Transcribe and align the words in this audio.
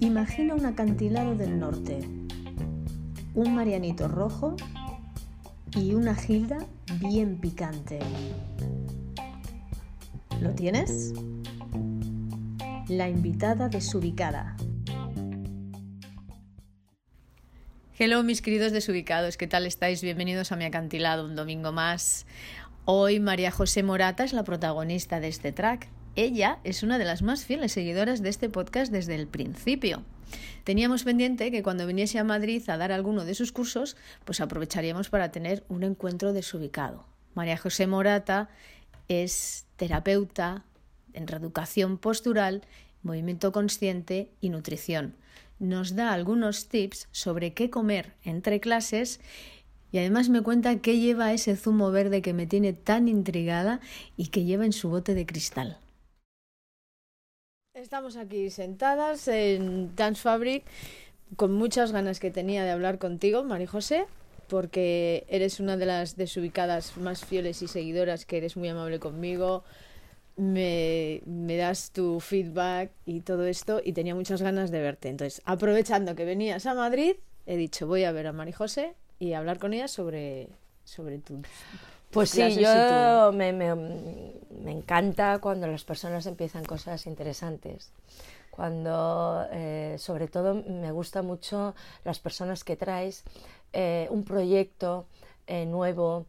Imagina 0.00 0.54
un 0.54 0.64
acantilado 0.64 1.34
del 1.34 1.58
norte, 1.58 2.00
un 3.34 3.54
marianito 3.54 4.08
rojo 4.08 4.56
y 5.76 5.94
una 5.94 6.14
gilda 6.14 6.58
bien 7.00 7.38
picante. 7.38 8.00
¿Lo 10.40 10.54
tienes? 10.54 11.12
La 12.88 13.08
invitada 13.08 13.68
desubicada. 13.68 14.53
Hello 17.96 18.22
mis 18.22 18.42
queridos 18.42 18.72
desubicados, 18.72 19.36
¿qué 19.36 19.46
tal 19.46 19.66
estáis? 19.66 20.02
Bienvenidos 20.02 20.52
a 20.52 20.56
mi 20.56 20.64
acantilado 20.64 21.24
un 21.24 21.36
domingo 21.36 21.72
más. 21.72 22.26
Hoy 22.84 23.20
María 23.20 23.50
José 23.50 23.82
Morata 23.82 24.24
es 24.24 24.32
la 24.32 24.44
protagonista 24.44 25.20
de 25.20 25.28
este 25.28 25.52
track 25.52 25.88
ella 26.16 26.60
es 26.62 26.84
una 26.84 26.98
de 26.98 27.04
las 27.04 27.22
más 27.22 27.44
fieles 27.44 27.72
seguidoras 27.72 28.22
de 28.22 28.28
este 28.28 28.48
podcast 28.48 28.92
desde 28.92 29.16
el 29.16 29.26
principio. 29.26 30.02
Teníamos 30.62 31.02
pendiente 31.02 31.50
que 31.50 31.62
cuando 31.62 31.86
viniese 31.86 32.18
a 32.18 32.24
Madrid 32.24 32.62
a 32.68 32.76
dar 32.76 32.92
alguno 32.92 33.24
de 33.24 33.34
sus 33.34 33.50
cursos, 33.50 33.96
pues 34.24 34.40
aprovecharíamos 34.40 35.10
para 35.10 35.32
tener 35.32 35.64
un 35.68 35.82
encuentro 35.82 36.32
desubicado. 36.32 37.04
María 37.34 37.56
José 37.56 37.88
Morata 37.88 38.48
es 39.08 39.66
terapeuta 39.76 40.64
en 41.14 41.26
reeducación 41.26 41.98
postural, 41.98 42.62
movimiento 43.04 43.52
consciente 43.52 44.30
y 44.40 44.48
nutrición. 44.48 45.14
Nos 45.60 45.94
da 45.94 46.12
algunos 46.12 46.68
tips 46.68 47.08
sobre 47.12 47.54
qué 47.54 47.70
comer 47.70 48.14
entre 48.24 48.58
clases 48.58 49.20
y 49.92 49.98
además 49.98 50.28
me 50.28 50.42
cuenta 50.42 50.80
qué 50.80 50.98
lleva 50.98 51.32
ese 51.32 51.54
zumo 51.54 51.92
verde 51.92 52.20
que 52.20 52.32
me 52.32 52.48
tiene 52.48 52.72
tan 52.72 53.06
intrigada 53.06 53.78
y 54.16 54.28
que 54.28 54.44
lleva 54.44 54.64
en 54.64 54.72
su 54.72 54.90
bote 54.90 55.14
de 55.14 55.24
cristal. 55.24 55.78
Estamos 57.74 58.16
aquí 58.16 58.50
sentadas 58.50 59.28
en 59.28 59.94
Dance 59.94 60.22
Fabric 60.22 60.64
con 61.36 61.52
muchas 61.52 61.92
ganas 61.92 62.20
que 62.20 62.30
tenía 62.30 62.64
de 62.64 62.70
hablar 62.70 62.98
contigo, 62.98 63.44
María 63.44 63.66
José, 63.66 64.06
porque 64.48 65.24
eres 65.28 65.60
una 65.60 65.76
de 65.76 65.86
las 65.86 66.16
desubicadas 66.16 66.96
más 66.96 67.24
fieles 67.24 67.62
y 67.62 67.68
seguidoras, 67.68 68.26
que 68.26 68.36
eres 68.36 68.56
muy 68.56 68.68
amable 68.68 68.98
conmigo, 68.98 69.64
me, 70.36 71.22
me, 71.26 71.56
das 71.56 71.90
tu 71.90 72.20
feedback 72.20 72.90
y 73.06 73.20
todo 73.20 73.46
esto 73.46 73.80
y 73.84 73.92
tenía 73.92 74.14
muchas 74.14 74.42
ganas 74.42 74.70
de 74.70 74.80
verte. 74.80 75.08
Entonces, 75.08 75.42
aprovechando 75.44 76.14
que 76.14 76.24
venías 76.24 76.66
a 76.66 76.74
Madrid, 76.74 77.16
he 77.46 77.56
dicho 77.56 77.86
voy 77.86 78.04
a 78.04 78.12
ver 78.12 78.26
a 78.26 78.32
María 78.32 78.56
José 78.56 78.94
y 79.18 79.34
hablar 79.34 79.58
con 79.58 79.72
ella 79.74 79.88
sobre, 79.88 80.48
sobre 80.84 81.18
tu 81.18 81.42
pues 82.14 82.30
sí, 82.30 82.56
yo 82.60 83.32
me, 83.32 83.52
me, 83.52 84.70
encanta 84.70 85.40
cuando 85.40 85.66
las 85.66 85.82
personas 85.82 86.26
empiezan 86.26 86.64
cosas 86.64 87.06
interesantes. 87.06 87.90
Cuando, 88.52 89.44
eh, 89.50 89.96
sobre 89.98 90.28
todo, 90.28 90.54
me 90.54 90.92
gusta 90.92 91.22
mucho 91.22 91.74
las 92.04 92.20
personas 92.20 92.62
que 92.62 92.76
traes 92.76 93.24
eh, 93.72 94.06
un 94.10 94.22
proyecto 94.22 95.06
eh, 95.48 95.66
nuevo, 95.66 96.26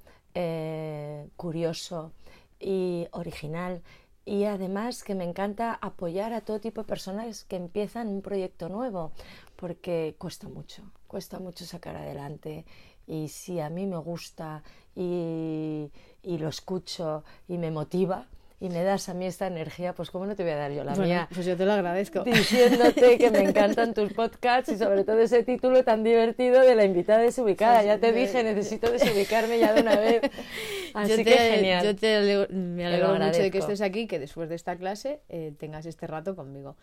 curioso 1.37 2.11
y 2.59 3.07
original. 3.11 3.81
Y 4.25 4.45
además 4.45 5.03
que 5.03 5.13
me 5.13 5.23
encanta 5.23 5.77
apoyar 5.81 6.33
a 6.33 6.41
todo 6.41 6.59
tipo 6.59 6.81
de 6.81 6.87
personas 6.87 7.43
que 7.45 7.57
empiezan 7.57 8.07
un 8.07 8.21
proyecto 8.21 8.69
nuevo, 8.69 9.11
porque 9.55 10.15
cuesta 10.17 10.49
mucho, 10.49 10.83
cuesta 11.07 11.39
mucho 11.39 11.65
sacar 11.65 11.95
adelante 11.95 12.65
y 13.07 13.27
si 13.27 13.59
a 13.59 13.69
mí 13.69 13.85
me 13.85 13.97
gusta 13.97 14.63
y, 14.95 15.91
lo 16.23 16.49
escucho 16.49 17.23
y 17.47 17.57
me 17.57 17.71
motiva, 17.71 18.27
y 18.59 18.69
me 18.69 18.83
das 18.83 19.09
a 19.09 19.13
mí 19.13 19.25
esta 19.25 19.47
energía, 19.47 19.93
pues 19.93 20.11
cómo 20.11 20.25
no 20.25 20.35
te 20.35 20.43
voy 20.43 20.53
a 20.53 20.55
dar 20.55 20.71
yo 20.71 20.83
la 20.83 20.95
mía. 20.95 21.27
Pues 21.33 21.45
yo 21.45 21.57
te 21.57 21.65
lo 21.65 21.73
agradezco. 21.73 22.23
Diciéndote 22.23 23.17
que 23.17 23.29
me 23.29 23.39
encantan 23.49 23.93
tus 23.93 24.13
podcasts 24.13 24.71
y 24.71 24.77
sobre 24.77 25.03
todo 25.03 25.19
ese 25.19 25.43
título 25.43 25.83
tan 25.83 26.03
divertido 26.03 26.61
de 26.61 26.75
la 26.75 26.85
invitada 26.85 27.19
desubicada. 27.19 27.83
ya 27.83 27.97
te 27.97 28.13
dije, 28.13 28.43
necesito 28.43 28.91
desubicarme 28.91 29.59
ya 29.59 29.73
de 29.73 29.81
una 29.81 29.97
vez. 29.97 30.21
Así 30.93 31.23
que 31.23 31.31
genial. 31.31 31.83
Yo 31.83 31.95
te 31.95 32.47
me 32.49 32.85
alegro 32.85 33.15
mucho 33.15 33.41
de 33.41 33.51
que 33.51 33.57
estés 33.57 33.81
aquí, 33.81 34.07
que 34.07 34.19
después 34.19 34.47
de 34.47 34.55
esta 34.55 34.77
clase 34.77 35.21
eh, 35.27 35.53
tengas 35.57 35.85
este 35.85 36.07
rato 36.07 36.35
conmigo. 36.35 36.77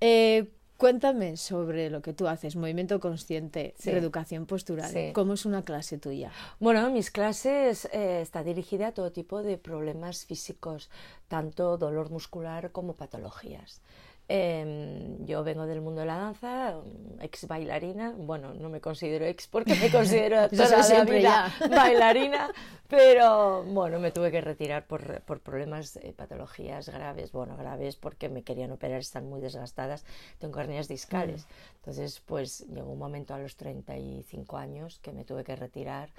Eh, 0.00 0.48
Cuéntame 0.78 1.36
sobre 1.36 1.90
lo 1.90 2.02
que 2.02 2.12
tú 2.12 2.28
haces, 2.28 2.54
movimiento 2.54 3.00
consciente, 3.00 3.74
reeducación 3.84 4.46
postural. 4.46 5.10
¿Cómo 5.12 5.34
es 5.34 5.44
una 5.44 5.64
clase 5.64 5.98
tuya? 5.98 6.30
Bueno, 6.60 6.88
mis 6.90 7.10
clases 7.10 7.86
eh, 7.86 8.20
está 8.20 8.44
dirigida 8.44 8.86
a 8.86 8.92
todo 8.92 9.10
tipo 9.10 9.42
de 9.42 9.58
problemas 9.58 10.24
físicos, 10.24 10.88
tanto 11.26 11.78
dolor 11.78 12.12
muscular 12.12 12.70
como 12.70 12.94
patologías. 12.94 13.82
Em, 14.30 15.24
yo 15.24 15.42
vengo 15.42 15.64
del 15.64 15.80
mundo 15.80 16.02
de 16.02 16.06
la 16.06 16.18
danza, 16.18 16.74
ex 17.22 17.46
bailarina, 17.46 18.12
bueno, 18.14 18.52
no 18.52 18.68
me 18.68 18.78
considero 18.78 19.24
ex 19.24 19.46
porque 19.46 19.74
me 19.74 19.90
considero 19.90 20.46
toda 20.50 20.86
la 20.86 21.04
vida 21.04 21.54
bailarina, 21.70 22.52
pero 22.88 23.62
bueno, 23.64 23.98
me 23.98 24.10
tuve 24.10 24.30
que 24.30 24.42
retirar 24.42 24.86
por, 24.86 25.22
por 25.22 25.40
problemas, 25.40 25.94
de 25.94 26.12
patologías 26.12 26.90
graves, 26.90 27.32
bueno, 27.32 27.56
graves 27.56 27.96
porque 27.96 28.28
me 28.28 28.42
querían 28.42 28.70
operar, 28.70 29.00
están 29.00 29.26
muy 29.26 29.40
desgastadas, 29.40 30.04
tengo 30.38 30.60
hernias 30.60 30.88
discales. 30.88 31.46
Mm. 31.46 31.76
Entonces, 31.76 32.20
pues 32.26 32.66
llegó 32.68 32.92
un 32.92 32.98
momento 32.98 33.32
a 33.32 33.38
los 33.38 33.56
35 33.56 34.58
años 34.58 34.98
que 34.98 35.10
me 35.10 35.24
tuve 35.24 35.42
que 35.42 35.56
retirar 35.56 36.10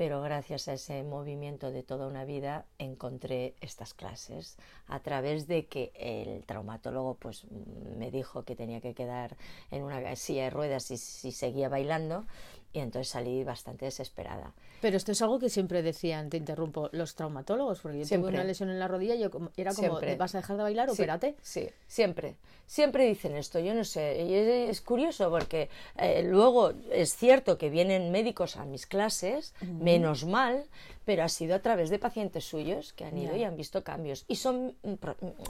pero 0.00 0.22
gracias 0.22 0.66
a 0.68 0.72
ese 0.72 1.02
movimiento 1.02 1.70
de 1.70 1.82
toda 1.82 2.06
una 2.06 2.24
vida 2.24 2.64
encontré 2.78 3.52
estas 3.60 3.92
clases 3.92 4.56
a 4.86 5.00
través 5.00 5.46
de 5.46 5.66
que 5.66 5.92
el 5.94 6.42
traumatólogo 6.46 7.16
pues 7.16 7.44
me 7.98 8.10
dijo 8.10 8.42
que 8.44 8.56
tenía 8.56 8.80
que 8.80 8.94
quedar 8.94 9.36
en 9.70 9.82
una 9.82 10.16
silla 10.16 10.44
de 10.44 10.48
ruedas 10.48 10.90
y 10.90 10.96
si 10.96 11.32
seguía 11.32 11.68
bailando 11.68 12.24
y 12.72 12.78
entonces 12.78 13.08
salí 13.08 13.42
bastante 13.44 13.84
desesperada. 13.84 14.52
Pero 14.80 14.96
esto 14.96 15.12
es 15.12 15.20
algo 15.22 15.38
que 15.38 15.48
siempre 15.48 15.82
decían, 15.82 16.30
te 16.30 16.36
interrumpo, 16.36 16.88
los 16.92 17.14
traumatólogos, 17.14 17.80
porque 17.80 18.04
yo 18.04 18.18
tuve 18.18 18.28
una 18.28 18.44
lesión 18.44 18.70
en 18.70 18.78
la 18.78 18.88
rodilla 18.88 19.14
y 19.14 19.20
yo 19.20 19.30
era 19.56 19.74
como, 19.74 20.00
¿vas 20.18 20.34
a 20.34 20.38
dejar 20.38 20.56
de 20.56 20.62
bailar? 20.62 20.88
Sí, 20.88 20.94
Opérate. 20.94 21.36
Sí, 21.42 21.68
siempre. 21.86 22.36
Siempre 22.66 23.04
dicen 23.06 23.34
esto, 23.34 23.58
yo 23.58 23.74
no 23.74 23.84
sé. 23.84 24.22
Y 24.22 24.34
es, 24.34 24.80
curioso 24.80 25.28
porque 25.28 25.68
eh, 25.96 26.22
luego 26.22 26.72
es 26.92 27.16
cierto 27.16 27.58
que 27.58 27.68
vienen 27.68 28.12
médicos 28.12 28.56
a 28.56 28.64
mis 28.64 28.86
clases, 28.86 29.54
menos 29.60 30.24
mal, 30.24 30.64
pero 31.04 31.24
ha 31.24 31.28
sido 31.28 31.56
a 31.56 31.58
través 31.58 31.90
de 31.90 31.98
pacientes 31.98 32.44
suyos 32.44 32.92
que 32.92 33.04
han 33.04 33.18
ido 33.18 33.34
y 33.34 33.42
han 33.42 33.56
visto 33.56 33.82
cambios. 33.82 34.24
Y 34.28 34.36
son 34.36 34.76
mm, 34.84 34.88
mm, 34.88 34.96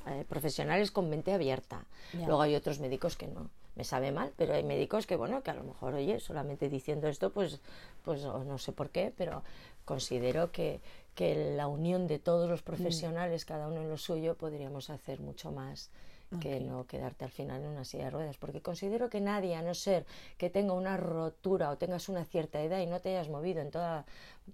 eh, 0.08 0.24
profesionales 0.26 0.90
con 0.90 1.10
mente 1.10 1.34
abierta. 1.34 1.84
Luego 2.14 2.40
hay 2.40 2.54
otros 2.54 2.80
médicos 2.80 3.16
que 3.16 3.26
no 3.26 3.50
me 3.80 3.84
sabe 3.84 4.12
mal, 4.12 4.30
pero 4.36 4.52
hay 4.52 4.62
médicos 4.62 5.06
que, 5.06 5.16
bueno, 5.16 5.42
que 5.42 5.50
a 5.50 5.54
lo 5.54 5.64
mejor, 5.64 5.94
oye, 5.94 6.20
solamente 6.20 6.68
diciendo 6.68 7.08
esto, 7.08 7.32
pues, 7.32 7.60
pues 8.04 8.22
no 8.22 8.58
sé 8.58 8.72
por 8.72 8.90
qué, 8.90 9.10
pero 9.16 9.42
considero 9.86 10.52
que, 10.52 10.82
que 11.14 11.54
la 11.56 11.66
unión 11.66 12.06
de 12.06 12.18
todos 12.18 12.50
los 12.50 12.60
profesionales, 12.60 13.46
cada 13.46 13.68
uno 13.68 13.80
en 13.80 13.88
lo 13.88 13.96
suyo, 13.96 14.36
podríamos 14.36 14.90
hacer 14.90 15.20
mucho 15.20 15.50
más 15.50 15.88
que 16.42 16.60
no 16.60 16.86
quedarte 16.86 17.24
al 17.24 17.30
final 17.30 17.62
en 17.62 17.70
una 17.70 17.86
silla 17.86 18.04
de 18.04 18.10
ruedas, 18.10 18.36
porque 18.36 18.60
considero 18.60 19.08
que 19.08 19.22
nadie, 19.22 19.56
a 19.56 19.62
no 19.62 19.72
ser 19.74 20.04
que 20.36 20.50
tenga 20.50 20.74
una 20.74 20.98
rotura 20.98 21.70
o 21.70 21.78
tengas 21.78 22.10
una 22.10 22.26
cierta 22.26 22.60
edad 22.60 22.80
y 22.80 22.86
no 22.86 23.00
te 23.00 23.08
hayas 23.08 23.30
movido 23.30 23.62
en 23.62 23.70
toda 23.70 24.04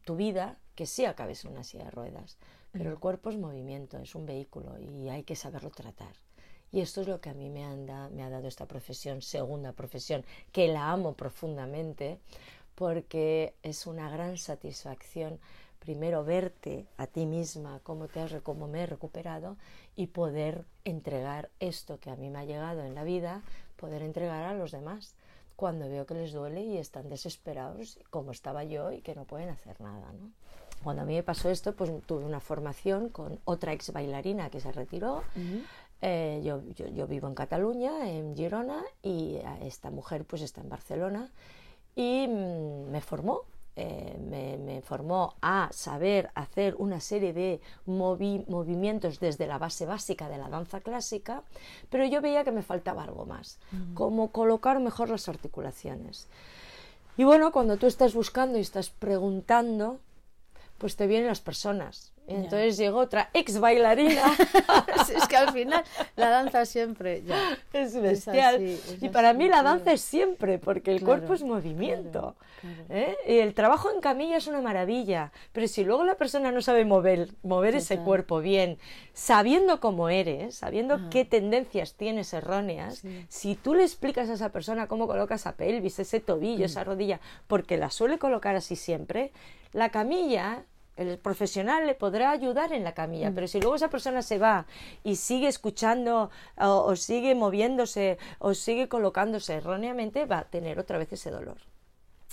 tu 0.05 0.15
vida, 0.15 0.57
que 0.77 0.87
sí 0.87 1.05
acabes 1.05 1.45
en 1.45 1.51
una 1.51 1.65
silla 1.65 1.87
de 1.87 1.91
ruedas. 1.91 2.39
Pero 2.71 2.91
el 2.91 2.99
cuerpo 3.01 3.31
es 3.31 3.39
movimiento, 3.39 3.99
es 3.99 4.15
un 4.15 4.25
vehículo 4.25 4.79
y 4.79 5.09
hay 5.09 5.25
que 5.25 5.35
saberlo 5.35 5.71
tratar. 5.71 6.15
Y 6.73 6.81
esto 6.81 7.01
es 7.01 7.09
lo 7.09 7.21
que 7.21 7.31
a 7.31 7.35
mí 7.35 7.49
me, 7.49 7.65
anda, 7.65 8.09
me 8.11 8.23
ha 8.23 8.31
dado 8.31 8.49
esta 8.49 8.67
profesión, 8.67 9.23
segunda 9.23 9.73
profesión, 9.73 10.25
que 10.53 10.69
la 10.69 10.91
amo 10.91 11.15
profundamente, 11.15 12.19
porque 12.75 13.55
es 13.63 13.87
una 13.87 14.11
gran 14.11 14.37
satisfacción 14.37 15.39
primero 15.79 16.25
verte 16.25 16.87
a 16.97 17.07
ti 17.07 17.27
misma, 17.27 17.81
cómo, 17.85 18.09
te 18.09 18.21
has, 18.21 18.35
cómo 18.43 18.67
me 18.67 18.83
he 18.83 18.87
recuperado 18.87 19.57
y 19.95 20.09
poder 20.09 20.65
entregar 20.85 21.49
esto 21.61 22.01
que 22.01 22.11
a 22.11 22.17
mí 22.17 22.29
me 22.29 22.41
ha 22.41 22.45
llegado 22.45 22.83
en 22.83 22.95
la 22.95 23.05
vida, 23.05 23.43
poder 23.77 24.03
entregar 24.03 24.43
a 24.43 24.55
los 24.55 24.73
demás 24.73 25.15
cuando 25.55 25.89
veo 25.89 26.05
que 26.05 26.15
les 26.15 26.33
duele 26.33 26.63
y 26.63 26.77
están 26.77 27.09
desesperados 27.09 27.99
como 28.11 28.33
estaba 28.33 28.65
yo 28.65 28.93
y 28.93 29.01
que 29.01 29.15
no 29.15 29.25
pueden 29.25 29.49
hacer 29.49 29.81
nada. 29.81 30.13
Cuando 30.83 31.03
a 31.03 31.05
mí 31.05 31.15
me 31.15 31.23
pasó 31.23 31.51
esto, 31.51 31.75
pues 31.75 31.91
tuve 32.05 32.25
una 32.25 32.41
formación 32.41 33.09
con 33.09 33.41
otra 33.45 33.73
ex 33.73 33.93
bailarina 33.93 34.51
que 34.51 34.61
se 34.61 34.73
retiró. 34.73 35.23
Eh, 36.03 36.43
yo, 36.45 36.63
yo, 36.75 37.07
vivo 37.07 37.27
en 37.27 37.35
Cataluña, 37.35 38.11
en 38.11 38.37
Girona, 38.37 38.85
y 39.03 39.39
esta 39.63 39.91
mujer 39.91 40.25
pues 40.25 40.43
está 40.43 40.61
en 40.61 40.69
Barcelona 40.69 41.31
y 41.95 42.29
mm, 42.29 42.91
me 42.91 43.01
formó. 43.01 43.43
Eh, 43.79 44.17
me, 44.19 44.81
formó 44.81 45.35
a 45.43 45.69
saber 45.71 46.31
hacer 46.35 46.77
una 46.79 46.99
serie 46.99 47.35
de 47.35 47.61
movimientos 47.85 49.21
desde 49.21 49.47
la 49.47 49.59
base 49.59 49.85
básica 49.85 50.31
de 50.31 50.39
la 50.39 50.49
danza 50.49 50.81
clásica, 50.81 51.43
pero 51.91 52.07
yo 52.07 52.23
veía 52.23 52.43
que 52.43 52.53
me 52.53 52.63
faltaba 52.63 53.03
algo 53.03 53.27
más, 53.27 53.59
como 53.93 54.33
colocar 54.33 54.81
mejor 54.81 55.11
las 55.11 55.29
articulaciones. 55.29 56.27
Y 57.19 57.25
bueno, 57.25 57.53
cuando 57.53 57.77
tú 57.77 57.87
estás 57.87 58.15
buscando 58.15 58.57
y 58.57 58.63
estás 58.63 58.89
preguntando, 58.89 60.01
pues 60.79 60.97
te 60.97 61.07
vienen 61.07 61.29
las 61.29 61.43
personas. 61.43 62.15
Entonces 62.27 62.77
llegó 62.77 62.99
otra 62.99 63.31
ex 63.33 63.61
bailarina. 63.61 64.23
es 65.17 65.29
que 65.29 65.37
al 65.37 65.53
final 65.53 65.85
la 66.17 66.29
danza 66.31 66.65
siempre 66.65 67.23
ya. 67.23 67.57
es 67.73 68.01
bestial. 68.01 68.79
y 69.01 69.09
para 69.11 69.33
mí 69.33 69.49
la 69.49 69.63
danza 69.63 69.93
es 69.93 70.01
siempre, 70.01 70.59
porque 70.59 70.93
el 70.93 71.03
cuerpo 71.03 71.35
es 71.35 71.43
movimiento. 71.43 72.37
¿eh? 72.89 73.17
Y 73.27 73.39
el 73.39 73.55
trabajo 73.55 73.91
en 73.93 74.01
camilla 74.01 74.37
es 74.37 74.47
una 74.47 74.61
maravilla, 74.61 75.33
pero 75.53 75.69
si 75.69 75.85
luego 75.85 76.05
la 76.05 76.17
persona 76.17 76.51
no 76.53 76.63
sabe 76.63 76.85
mover, 76.85 77.29
mover 77.43 77.75
ese 77.77 77.99
cuerpo 77.99 78.41
bien, 78.41 78.79
sabiendo 79.13 79.81
cómo 79.81 80.09
eres, 80.09 80.57
sabiendo 80.57 81.09
qué 81.11 81.25
tendencias 81.25 81.95
tienes 81.95 82.33
erróneas, 82.33 83.03
si 83.29 83.55
tú 83.55 83.75
le 83.75 83.83
explicas 83.83 84.29
a 84.29 84.35
esa 84.35 84.51
persona 84.51 84.89
cómo 84.89 85.07
coloca 85.07 85.37
esa 85.37 85.57
pelvis, 85.57 85.99
ese 85.99 86.21
tobillo, 86.21 86.67
esa 86.67 86.85
rodilla, 86.85 87.21
porque 87.47 87.77
la 87.77 87.91
suele 87.91 88.19
colocar 88.19 88.57
así 88.57 88.77
siempre, 88.77 89.33
la 89.73 89.91
camilla 89.91 90.65
el 90.97 91.19
profesional 91.19 91.87
le 91.87 91.95
podrá 91.95 92.31
ayudar 92.31 92.73
en 92.73 92.85
la 92.85 92.95
camilla, 92.95 93.31
mm. 93.31 93.35
pero 93.35 93.49
si 93.49 93.61
luego 93.61 93.77
esa 93.77 93.91
persona 93.91 94.23
se 94.23 94.39
va 94.39 94.67
y 95.05 95.17
sigue 95.17 95.49
escuchando 95.49 96.31
o, 96.59 96.97
sigue 96.97 97.35
moviéndose 97.35 98.19
o 98.39 98.55
sigue 98.55 98.89
colocándose 98.89 99.55
erróneamente, 99.55 100.27
va 100.27 100.39
a 100.39 100.45
tener 100.45 100.79
otra 100.79 100.99
vez 100.99 101.13
ese 101.13 101.31
dolor. 101.31 101.59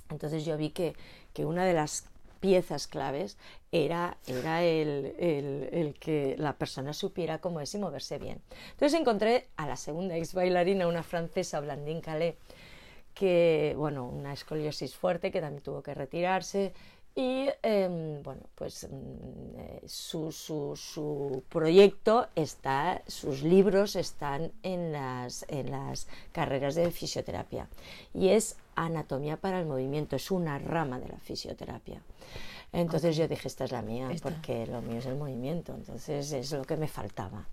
Entonces 0.10 0.46
yo 0.46 0.58
vi 0.58 0.70
que, 0.70 0.96
que 1.34 1.46
una 1.46 1.66
de 1.66 1.74
las 1.74 2.06
piezas 2.40 2.88
claves 2.88 3.38
era, 3.72 4.18
era 4.28 4.64
el, 4.64 5.16
el, 5.18 5.94
que 6.00 6.36
la 6.38 6.58
persona 6.58 6.92
supiera 6.94 7.40
cómo 7.40 7.62
es 7.62 7.74
y 7.74 7.80
moverse 7.80 8.18
bien. 8.18 8.42
Entonces 8.72 9.00
encontré 9.00 9.48
a 9.56 9.66
la 9.66 9.78
segunda 9.78 10.18
ex 10.18 10.34
bailarina, 10.34 10.88
una 10.88 11.04
francesa, 11.04 11.62
Blandine 11.62 12.02
Calais, 12.02 12.36
que, 13.14 13.76
bueno, 13.78 14.06
una 14.08 14.34
escoliosis 14.34 14.96
fuerte, 14.96 15.32
que 15.32 15.40
también 15.40 15.64
tuvo 15.64 15.82
que 15.82 15.94
retirarse, 15.94 16.74
y 17.16 17.48
em, 17.62 18.24
bueno, 18.24 18.42
pues 18.56 18.88
mm, 18.90 19.60
eh, 19.60 19.82
su, 19.86 20.32
su, 20.32 20.76
su, 20.76 21.44
proyecto 21.48 22.28
está, 22.36 23.04
sus 23.08 23.44
libros 23.44 23.96
están 23.96 24.52
en 24.64 24.92
las, 24.92 25.46
en 25.48 25.70
las 25.70 26.08
carreras 26.32 26.74
de 26.74 26.90
fisioterapia 26.90 27.68
y 28.16 28.30
es 28.30 28.58
anatomía 28.76 29.38
para 29.38 29.60
el 29.60 29.68
movimiento, 29.68 30.16
es 30.16 30.32
una 30.32 30.58
rama 30.58 31.00
de 31.00 31.10
la 31.10 31.18
fisioterapia. 31.20 32.02
Entonces 32.72 33.16
yo 33.16 33.28
dije, 33.28 33.48
esta 33.48 33.66
es 33.66 33.72
la 33.72 33.84
mía, 33.84 34.10
porque 34.24 34.66
lo 34.66 34.82
mío 34.82 34.98
es 34.98 35.06
el 35.06 35.16
movimiento, 35.16 35.76
entonces 35.76 36.32
es 36.32 36.52
lo 36.52 36.64
que 36.64 36.76
me 36.76 36.88
faltaba. 36.88 37.46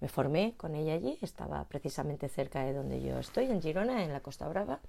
Me 0.00 0.08
formé 0.08 0.52
con 0.58 0.74
ella 0.74 0.92
allí, 0.92 1.18
estaba 1.22 1.64
precisamente 1.64 2.28
cerca 2.28 2.62
de 2.62 2.74
donde 2.74 3.00
yo 3.00 3.18
estoy, 3.18 3.46
en 3.46 3.62
Girona, 3.62 4.04
en 4.04 4.12
la 4.12 4.20
Costa 4.20 4.46
Brava, 4.46 4.80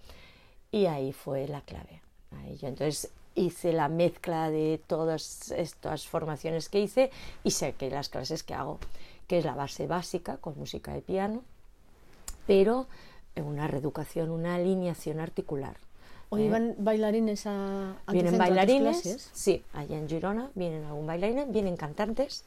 y 0.70 0.88
ahí 0.88 1.14
fue 1.14 1.48
la 1.48 1.62
clave. 1.62 2.02
Ahí 2.32 2.58
yo, 2.58 2.68
entonces 2.68 3.10
hice 3.36 3.74
la 3.74 3.88
mezcla 3.88 4.50
de 4.50 4.82
todas 4.88 5.52
estas 5.52 6.08
formaciones 6.08 6.70
que 6.70 6.82
hice 6.82 7.12
y 7.44 7.52
sé 7.52 7.74
que 7.74 7.90
las 7.90 8.10
clases 8.10 8.44
que 8.44 8.54
hago, 8.54 8.80
que 9.28 9.40
es 9.40 9.46
la 9.46 9.56
base 9.56 9.88
básica 9.88 10.38
con 10.38 10.58
música 10.58 10.94
de 10.94 11.02
piano, 11.02 11.44
pero 12.48 12.88
una 13.36 13.68
reeducación, 13.68 14.32
una 14.32 14.56
alineación 14.56 15.20
articular. 15.20 15.78
¿O 16.30 16.38
¿Eh? 16.38 16.44
iban 16.44 16.76
bailarines 16.78 17.48
a, 17.48 17.96
a 18.06 18.12
Vienen 18.12 18.38
bailarines, 18.38 19.30
sí, 19.34 19.64
allá 19.74 19.98
en 19.98 20.08
Girona 20.08 20.52
vienen 20.56 20.84
algún 20.86 21.08
bailarín, 21.08 21.52
vienen 21.52 21.76
cantantes, 21.76 22.44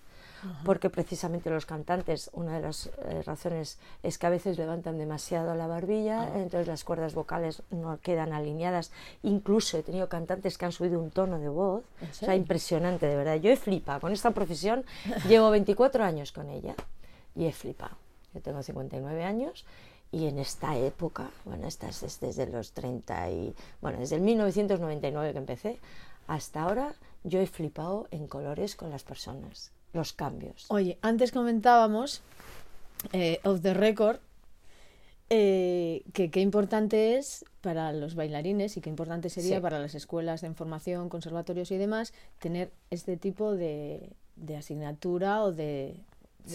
porque 0.64 0.90
precisamente 0.90 1.50
los 1.50 1.66
cantantes, 1.66 2.30
una 2.32 2.56
de 2.56 2.62
las 2.62 2.86
eh, 2.86 3.22
razones 3.24 3.78
es 4.02 4.18
que 4.18 4.26
a 4.26 4.30
veces 4.30 4.58
levantan 4.58 4.98
demasiado 4.98 5.54
la 5.54 5.66
barbilla, 5.66 6.22
ah. 6.22 6.32
entonces 6.36 6.66
las 6.66 6.84
cuerdas 6.84 7.14
vocales 7.14 7.62
no 7.70 7.98
quedan 8.00 8.32
alineadas. 8.32 8.90
Incluso 9.22 9.78
he 9.78 9.82
tenido 9.82 10.08
cantantes 10.08 10.58
que 10.58 10.64
han 10.64 10.72
subido 10.72 11.00
un 11.00 11.10
tono 11.10 11.38
de 11.38 11.48
voz, 11.48 11.84
o 12.02 12.14
sea, 12.14 12.36
impresionante, 12.36 13.06
de 13.06 13.16
verdad. 13.16 13.36
Yo 13.36 13.50
he 13.50 13.56
flipado 13.56 14.00
con 14.00 14.12
esta 14.12 14.32
profesión, 14.32 14.84
llevo 15.28 15.50
24 15.50 16.04
años 16.04 16.32
con 16.32 16.48
ella 16.48 16.74
y 17.34 17.46
he 17.46 17.52
flipado. 17.52 17.96
Yo 18.34 18.40
tengo 18.40 18.62
59 18.62 19.24
años 19.24 19.64
y 20.10 20.26
en 20.26 20.38
esta 20.38 20.76
época, 20.76 21.30
bueno, 21.44 21.66
estas 21.66 22.02
es 22.02 22.20
desde 22.20 22.46
los 22.46 22.72
30 22.72 23.30
y, 23.30 23.54
bueno, 23.80 23.98
desde 23.98 24.16
el 24.16 24.22
1999 24.22 25.32
que 25.32 25.38
empecé, 25.38 25.78
hasta 26.26 26.62
ahora 26.62 26.94
yo 27.24 27.40
he 27.40 27.46
flipado 27.46 28.08
en 28.10 28.26
colores 28.26 28.74
con 28.74 28.90
las 28.90 29.04
personas 29.04 29.72
los 29.92 30.12
cambios. 30.12 30.66
Oye, 30.68 30.98
antes 31.02 31.32
comentábamos, 31.32 32.22
eh, 33.12 33.40
off 33.44 33.60
the 33.60 33.74
record, 33.74 34.18
eh, 35.30 36.02
que 36.12 36.30
qué 36.30 36.40
importante 36.40 37.16
es 37.16 37.44
para 37.62 37.92
los 37.92 38.14
bailarines 38.14 38.76
y 38.76 38.80
qué 38.80 38.90
importante 38.90 39.30
sería 39.30 39.60
para 39.60 39.78
las 39.78 39.94
escuelas 39.94 40.42
de 40.42 40.52
formación, 40.52 41.08
conservatorios 41.08 41.70
y 41.70 41.78
demás, 41.78 42.12
tener 42.38 42.70
este 42.90 43.16
tipo 43.16 43.54
de, 43.54 44.12
asignatura 44.56 45.42
o 45.42 45.52
de, 45.52 45.96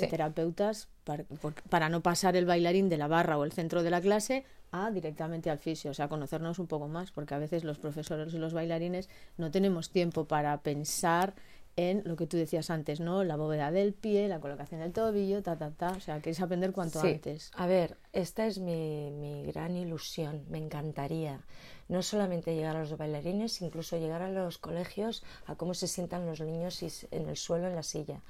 terapeutas 0.10 0.90
para, 1.06 1.24
para, 1.70 1.90
no 1.90 2.02
pasar 2.02 2.36
el 2.36 2.46
bailarín 2.46 2.90
de 2.90 2.98
la 2.98 3.08
barra 3.08 3.38
o 3.38 3.46
el 3.46 3.52
centro 3.52 3.82
de 3.82 3.90
la 3.90 4.02
clase 4.02 4.44
a 4.72 4.92
directamente 4.92 5.50
al 5.50 5.60
fisio, 5.60 5.92
o 5.92 5.94
sea, 5.94 6.10
conocernos 6.10 6.60
un 6.60 6.68
poco 6.68 6.88
más, 6.88 7.12
porque 7.12 7.34
a 7.34 7.40
veces 7.40 7.64
los 7.64 7.80
profesores 7.80 8.34
y 8.34 8.38
los 8.38 8.54
bailarines 8.54 9.10
no 9.38 9.50
tenemos 9.50 9.90
tiempo 9.90 10.26
para 10.26 10.58
pensar 10.62 11.34
en 11.78 12.02
lo 12.06 12.16
que 12.16 12.26
tú 12.26 12.38
decías 12.38 12.72
antes, 12.72 13.00
¿no? 13.00 13.24
La 13.24 13.36
bóveda 13.36 13.72
del 13.72 13.94
pie, 13.94 14.28
la 14.28 14.40
colocación 14.40 14.82
del 14.82 14.92
tobillo, 14.92 15.44
ta, 15.44 15.58
ta, 15.58 15.70
ta. 15.70 15.92
O 15.92 16.00
sea, 16.00 16.18
queréis 16.18 16.42
aprender 16.42 16.72
cuanto 16.72 17.00
antes. 17.00 17.52
A 17.56 17.68
ver, 17.68 17.98
esta 18.14 18.48
es 18.48 18.58
mi, 18.58 19.12
mi, 19.12 19.46
gran 19.46 19.78
ilusión. 19.78 20.44
Me 20.50 20.58
encantaría 20.58 21.40
no 21.88 22.02
solamente 22.02 22.56
llegar 22.56 22.76
a 22.76 22.80
los 22.80 22.98
bailarines, 22.98 23.62
incluso 23.62 23.96
llegar 23.98 24.24
a 24.24 24.32
los 24.32 24.58
colegios, 24.58 25.24
a 25.46 25.56
cómo 25.56 25.76
se 25.76 25.88
sientan 25.88 26.26
los 26.26 26.42
niños 26.42 26.82
en 27.12 27.30
el 27.30 27.38
suelo, 27.38 27.68
en 27.68 27.76
la 27.76 27.84
silla. 27.84 28.24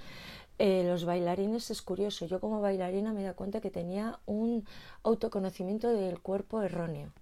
Eh, 0.59 0.83
los 0.83 1.05
bailarines 1.05 1.71
es 1.71 1.81
curioso. 1.81 2.25
Yo 2.25 2.41
como 2.41 2.59
bailarina 2.59 3.13
me 3.13 3.23
da 3.23 3.33
cuenta 3.33 3.61
que 3.61 3.71
tenía 3.71 4.19
un 4.25 4.65
autoconocimiento 5.03 5.88
del 5.88 6.19
cuerpo 6.19 6.61
erróneo. 6.61 7.13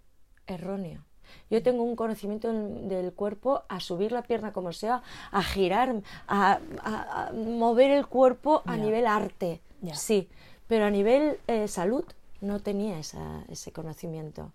Erróneo 0.47 1.05
yo 1.49 1.61
tengo 1.63 1.83
un 1.83 1.95
conocimiento 1.95 2.51
del 2.51 3.13
cuerpo 3.13 3.63
a 3.67 3.79
subir 3.79 4.11
la 4.11 4.23
pierna 4.23 4.53
como 4.53 4.73
sea, 4.73 5.03
a 5.31 5.43
girar, 5.43 6.01
a, 6.27 6.59
mover 7.33 7.91
el 7.91 8.07
cuerpo 8.07 8.61
a 8.65 8.77
nivel 8.77 9.07
arte, 9.07 9.61
sí, 9.93 10.29
pero 10.67 10.85
a 10.85 10.89
nivel 10.89 11.39
eh, 11.47 11.67
salud 11.67 12.05
no 12.41 12.59
tenía 12.59 12.99
ese 12.99 13.71
conocimiento. 13.71 14.51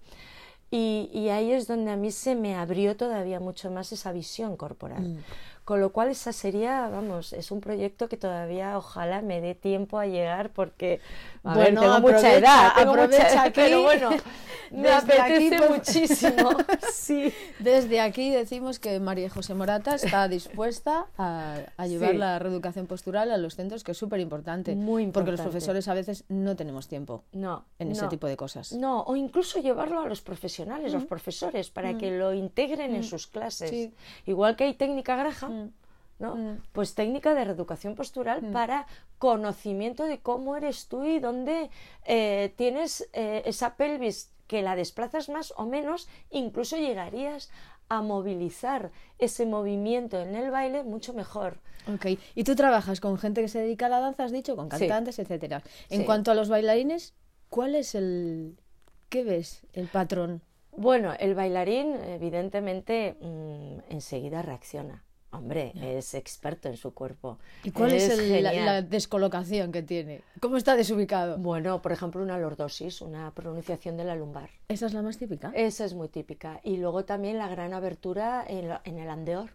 Y, 0.73 1.29
ahí 1.31 1.51
es 1.53 1.67
donde 1.67 1.91
a 1.91 1.97
mí 1.97 2.13
se 2.13 2.37
me 2.37 2.55
abrió 2.55 2.97
todavía 2.97 3.41
mucho 3.41 3.71
más 3.73 3.91
esa 3.91 4.13
visión 4.13 4.57
corporal. 4.57 5.03
Mm. 5.03 5.19
Con 5.65 5.81
lo 5.81 5.91
cual 5.93 6.09
esa 6.09 6.33
sería, 6.33 6.89
vamos, 6.89 7.33
es 7.33 7.51
un 7.51 7.61
proyecto 7.61 8.09
que 8.09 8.17
todavía 8.17 8.77
ojalá 8.77 9.23
me 9.23 9.41
dé 9.41 9.55
tiempo 9.55 9.99
a 9.99 10.07
llegar 10.07 10.51
porque 10.51 11.01
bueno, 11.43 11.81
tengo 11.81 12.01
mucha 12.01 12.35
edad, 12.35 12.73
tengo 12.77 12.95
mucha 12.95 13.43
aquí, 13.43 13.53
pero 13.55 13.83
bueno, 13.83 14.11
me 14.71 14.91
apetece 14.91 15.69
muchísimo. 15.69 16.51
sí. 16.93 17.33
Desde 17.59 18.01
aquí 18.01 18.31
decimos 18.31 18.79
que 18.79 19.01
María 19.01 19.31
José 19.31 19.55
Morata 19.55 19.95
está 19.95 20.29
dispuesta 20.29 21.07
a, 21.17 21.59
a 21.77 21.87
llevar 21.87 22.15
la 22.15 22.39
reeducación 22.39 22.87
postural 22.87 23.31
a 23.31 23.39
los 23.39 23.55
centros, 23.55 23.85
que 23.85 23.93
es 23.93 23.99
súper 23.99 24.21
importante. 24.21 24.75
Muy 24.75 25.03
importante. 25.03 25.13
Porque 25.13 25.31
los 25.33 25.41
profesores 25.41 25.89
a 25.89 25.95
veces 25.95 26.25
no 26.29 26.57
tenemos 26.57 26.89
tiempo 26.89 27.25
no, 27.33 27.65
en 27.79 27.93
ese 27.93 28.07
tipo 28.09 28.27
de 28.27 28.37
cosas. 28.37 28.73
No, 28.73 29.03
o 29.03 29.17
incluso 29.17 29.61
llevarlo 29.61 30.01
a 30.01 30.07
los 30.07 30.21
profesionales, 30.21 30.93
los 30.93 31.05
mm. 31.05 31.07
profesores, 31.07 31.71
para 31.71 31.93
mm. 31.93 31.99
que 31.99 32.11
lo 32.11 32.35
integren 32.35 32.95
en 32.95 33.01
mm. 33.01 33.05
sus 33.05 33.27
clases. 33.27 33.91
Igual 34.27 34.57
que 34.57 34.65
hay 34.65 34.75
técnica 34.75 35.17
graja, 35.17 35.50
¿no? 36.19 36.37
Mm. 36.37 36.63
Pues 36.73 36.95
técnica 36.95 37.35
de 37.35 37.45
reeducación 37.45 37.95
postural 37.95 38.43
mm. 38.43 38.53
para 38.53 38.87
conocimiento 39.19 40.05
de 40.05 40.21
cómo 40.21 40.57
eres 40.57 40.87
tú 40.87 41.05
y 41.05 41.19
dónde 41.19 41.71
eh, 42.05 42.53
tienes 42.57 43.09
eh, 43.13 43.43
esa 43.47 43.77
pelvis 43.77 44.31
que 44.47 44.63
la 44.63 44.77
desplazas 44.77 45.29
más 45.29 45.55
o 45.57 45.65
menos, 45.65 46.09
incluso 46.31 46.77
llegarías 46.77 47.51
a 47.89 48.03
movilizar 48.03 48.91
ese 49.19 49.47
movimiento 49.47 50.21
en 50.21 50.35
el 50.35 50.51
baile 50.51 50.85
mucho 50.85 51.13
mejor. 51.13 51.59
Ok, 51.93 52.19
y 52.35 52.45
tú 52.45 52.55
trabajas 52.55 53.01
con 53.01 53.19
gente 53.19 53.43
que 53.43 53.49
se 53.49 53.61
dedica 53.61 53.87
a 53.87 53.89
la 53.89 54.01
danza, 54.01 54.25
has 54.25 54.33
dicho, 54.33 54.57
con 54.57 54.69
cantantes, 54.69 55.19
etcétera. 55.19 55.63
En 55.89 56.05
cuanto 56.05 56.31
a 56.31 56.35
los 56.35 56.49
bailarines, 56.49 57.15
¿cuál 57.49 57.75
es 57.75 57.95
el... 57.95 58.57
¿Qué 59.09 59.25
ves? 59.25 59.63
El 59.73 59.89
patrón. 59.89 60.43
Bueno, 60.77 61.13
el 61.19 61.35
bailarín 61.35 61.97
evidentemente 62.05 63.17
mm, 63.21 63.93
enseguida 63.93 64.43
reacciona. 64.43 65.05
Hombre, 65.33 65.73
es 65.81 66.15
experto 66.15 66.69
en 66.69 66.77
su 66.77 66.93
cuerpo. 66.93 67.39
¿Y 67.63 67.71
cuál 67.71 67.93
es, 67.93 68.43
la, 68.43 68.83
descolocación 68.83 69.71
que 69.71 69.83
tiene? 69.83 70.23
¿Cómo 70.41 70.57
está 70.57 70.75
desubicado? 70.75 71.39
Bueno, 71.39 71.81
por 71.83 71.93
ejemplo, 71.93 72.21
una 72.21 72.37
lordosis, 72.37 73.01
una 73.01 73.31
pronunciación 73.31 73.97
de 73.97 74.05
la 74.05 74.17
lumbar. 74.17 74.51
¿Esa 74.67 74.87
es 74.87 74.93
la 74.93 75.03
más 75.03 75.19
típica? 75.19 75.53
Esa 75.55 75.85
es 75.85 75.95
muy 75.95 76.09
típica. 76.09 76.61
Y 76.65 76.79
luego 76.79 77.05
también 77.05 77.39
la 77.39 77.49
gran 77.49 77.75
abertura 77.75 78.45
en, 78.47 78.99
el 78.99 79.09
andeor. 79.09 79.51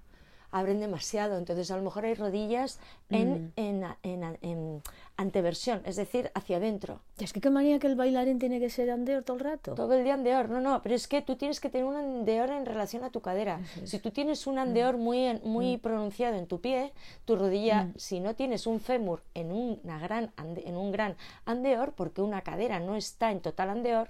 Abren 0.52 0.80
demasiado, 0.80 1.38
entonces 1.38 1.72
a 1.72 1.78
lo 1.78 1.84
mejor 1.84 2.06
hay 2.06 2.14
rodillas 2.14 2.80
en, 3.10 3.54
en, 3.56 3.86
en, 4.04 4.38
en 4.42 4.82
anteversión, 5.18 5.82
es 5.86 5.96
decir, 5.96 6.32
hacia 6.34 6.58
adentro. 6.58 7.00
Es 7.20 7.32
que 7.32 7.42
qué 7.42 7.50
manía 7.50 7.80
que 7.80 7.88
el 7.88 7.96
bailarín 7.96 8.40
tiene 8.40 8.60
que 8.60 8.70
ser 8.70 8.90
andeor 8.92 9.24
todo 9.24 9.38
el 9.38 9.44
rato. 9.44 9.76
Todo 9.76 9.94
el 9.94 10.04
día 10.04 10.14
andeor, 10.14 10.50
no, 10.50 10.60
no, 10.60 10.82
pero 10.82 10.96
es 10.96 11.08
que 11.08 11.22
tú 11.22 11.36
tienes 11.36 11.60
que 11.60 11.70
tener 11.70 11.86
un 11.86 11.96
andeor 11.96 12.50
en 12.50 12.66
relación 12.66 13.04
a 13.04 13.10
tu 13.10 13.22
cadera. 13.22 13.60
Si 13.84 14.00
tú 14.00 14.12
tienes 14.12 14.48
un 14.48 14.58
andeor 14.58 14.98
muy, 14.98 15.40
muy 15.44 15.78
pronunciado 15.78 16.36
en 16.36 16.48
tu 16.48 16.60
pie, 16.60 16.92
tu 17.26 17.36
rodilla, 17.36 17.92
si 17.96 18.20
no 18.20 18.36
tienes 18.36 18.68
un 18.68 18.80
fémur 18.80 19.22
en, 19.34 19.52
una 19.52 20.00
gran 20.00 20.32
en 20.38 20.76
un 20.76 20.92
gran 20.92 21.16
andeor, 21.46 21.94
porque 21.94 22.22
una 22.22 22.42
cadera 22.42 22.80
no 22.80 22.96
está 22.96 23.32
en 23.32 23.40
total 23.40 23.70
andeor, 23.70 24.10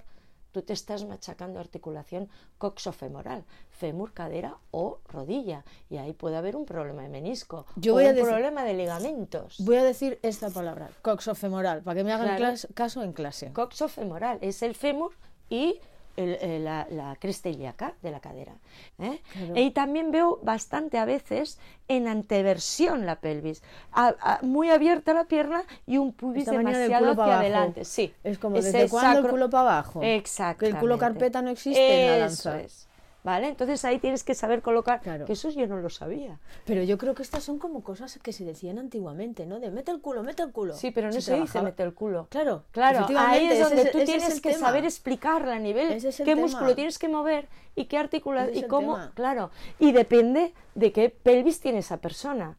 tú 0.56 0.62
te 0.62 0.72
estás 0.72 1.04
machacando 1.04 1.60
articulación 1.60 2.30
coxofemoral, 2.56 3.44
fémur, 3.68 4.14
cadera 4.14 4.56
o 4.70 5.00
rodilla. 5.06 5.66
Y 5.90 5.98
ahí 5.98 6.14
puede 6.14 6.36
haber 6.38 6.56
un 6.56 6.64
problema 6.64 7.02
de 7.02 7.10
menisco 7.10 7.66
Yo 7.76 7.92
o 7.92 7.96
voy 7.96 8.06
a 8.06 8.08
un 8.08 8.14
decir- 8.14 8.26
problema 8.30 8.64
de 8.64 8.72
ligamentos. 8.72 9.56
Voy 9.58 9.76
a 9.76 9.84
decir 9.84 10.18
esta 10.22 10.48
palabra, 10.48 10.88
coxofemoral, 11.02 11.82
para 11.82 11.96
que 11.96 12.04
me 12.04 12.12
hagan 12.14 12.38
Claro. 12.38 12.56
caso 12.74 13.02
en 13.02 13.12
clase. 13.12 13.52
Coxofemoral 13.52 14.38
es 14.40 14.62
el 14.62 14.74
fémur 14.74 15.12
y 15.50 15.78
el- 16.16 16.38
eh, 16.40 16.58
la, 16.60 16.86
la 16.90 17.16
cresta 17.16 17.48
ilíaca 17.48 17.94
de 18.02 18.10
la 18.10 18.20
cadera. 18.20 18.52
¿eh? 18.98 19.20
Claro. 19.32 19.52
Y 19.56 19.70
también 19.70 20.10
veo 20.10 20.38
bastante 20.42 20.98
a 20.98 21.04
veces 21.04 21.58
en 21.88 22.08
anteversión 22.08 23.06
la 23.06 23.16
pelvis, 23.16 23.62
A- 23.92 24.14
a- 24.20 24.38
muy 24.42 24.70
abierta 24.70 25.14
la 25.14 25.24
pierna 25.24 25.62
y 25.86 25.98
un 25.98 26.12
pubis 26.12 26.40
Esta 26.48 26.52
demasiado 26.58 27.10
hacia 27.12 27.38
adelante. 27.38 27.84
Sí, 27.84 28.12
Es 28.24 28.38
como, 28.38 28.56
¿desde 28.56 28.88
cuándo 28.88 29.20
el 29.20 29.28
culo 29.28 29.50
para 29.50 29.62
abajo? 29.62 30.00
Exacto. 30.02 30.60
Que 30.60 30.66
el 30.68 30.78
culo 30.78 30.98
carpeta 30.98 31.42
no 31.42 31.50
existe 31.50 32.00
en 32.04 32.06
la 32.20 32.26
Eso 32.26 32.50
danza. 32.50 32.60
es. 32.60 32.88
¿Vale? 33.26 33.48
Entonces 33.48 33.84
ahí 33.84 33.98
tienes 33.98 34.22
que 34.22 34.36
saber 34.36 34.62
colocar, 34.62 35.00
Claro. 35.00 35.24
que 35.26 35.32
eso 35.32 35.50
yo 35.50 35.66
no 35.66 35.78
lo 35.78 35.90
sabía. 35.90 36.38
Pero 36.64 36.84
yo 36.84 36.96
creo 36.96 37.12
que 37.16 37.24
estas 37.24 37.42
son 37.42 37.58
como 37.58 37.82
cosas 37.82 38.20
que 38.22 38.32
se 38.32 38.44
decían 38.44 38.78
antiguamente, 38.78 39.46
¿no? 39.46 39.58
De 39.58 39.72
mete 39.72 39.90
el 39.90 40.00
culo, 40.00 40.22
mete 40.22 40.44
el 40.44 40.52
culo. 40.52 40.74
Sí, 40.74 40.92
pero 40.92 41.08
no 41.10 41.20
se, 41.20 41.34
dice 41.40 41.60
mete 41.60 41.82
el 41.82 41.92
culo. 41.92 42.28
Claro, 42.30 42.62
Claro, 42.70 43.04
ahí 43.18 43.46
es 43.46 43.58
donde 43.68 43.86
tú 43.86 43.98
ese 43.98 44.06
tienes 44.12 44.40
que 44.40 44.52
tema. 44.52 44.68
saber 44.68 44.84
explicarle 44.84 45.52
a 45.52 45.58
nivel 45.58 45.90
es 45.90 46.16
qué 46.18 46.24
tema. 46.24 46.40
músculo 46.42 46.76
tienes 46.76 47.00
que 47.00 47.08
mover 47.08 47.48
y 47.74 47.86
qué 47.86 47.98
articulación 47.98 48.52
es 48.54 48.60
y 48.60 48.62
el 48.62 48.68
cómo, 48.68 48.94
tema. 48.94 49.12
claro, 49.16 49.50
y 49.80 49.90
depende 49.90 50.54
de 50.76 50.92
qué 50.92 51.10
pelvis 51.10 51.58
tiene 51.58 51.78
esa 51.80 51.96
persona. 51.96 52.56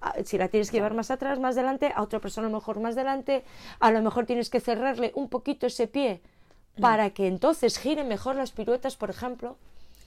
Ah, 0.00 0.14
Si 0.24 0.38
la 0.38 0.48
tienes 0.48 0.72
que 0.72 0.78
llevar 0.78 0.94
más 0.94 1.12
atrás, 1.12 1.38
más 1.38 1.54
delante, 1.54 1.92
a 1.94 2.02
otra 2.02 2.18
persona 2.18 2.48
a 2.48 2.50
lo 2.50 2.56
mejor 2.56 2.80
más 2.80 2.96
delante, 2.96 3.44
a 3.78 3.92
lo 3.92 4.02
mejor 4.02 4.26
tienes 4.26 4.50
que 4.50 4.58
cerrarle 4.58 5.12
un 5.14 5.28
poquito 5.28 5.68
ese 5.68 5.86
pie 5.86 6.20
Mm. 6.76 6.80
para 6.82 7.10
que 7.10 7.28
entonces 7.28 7.78
giren 7.78 8.08
mejor 8.08 8.34
las 8.34 8.50
piruetas, 8.50 8.96
por 8.96 9.10
ejemplo. 9.10 9.56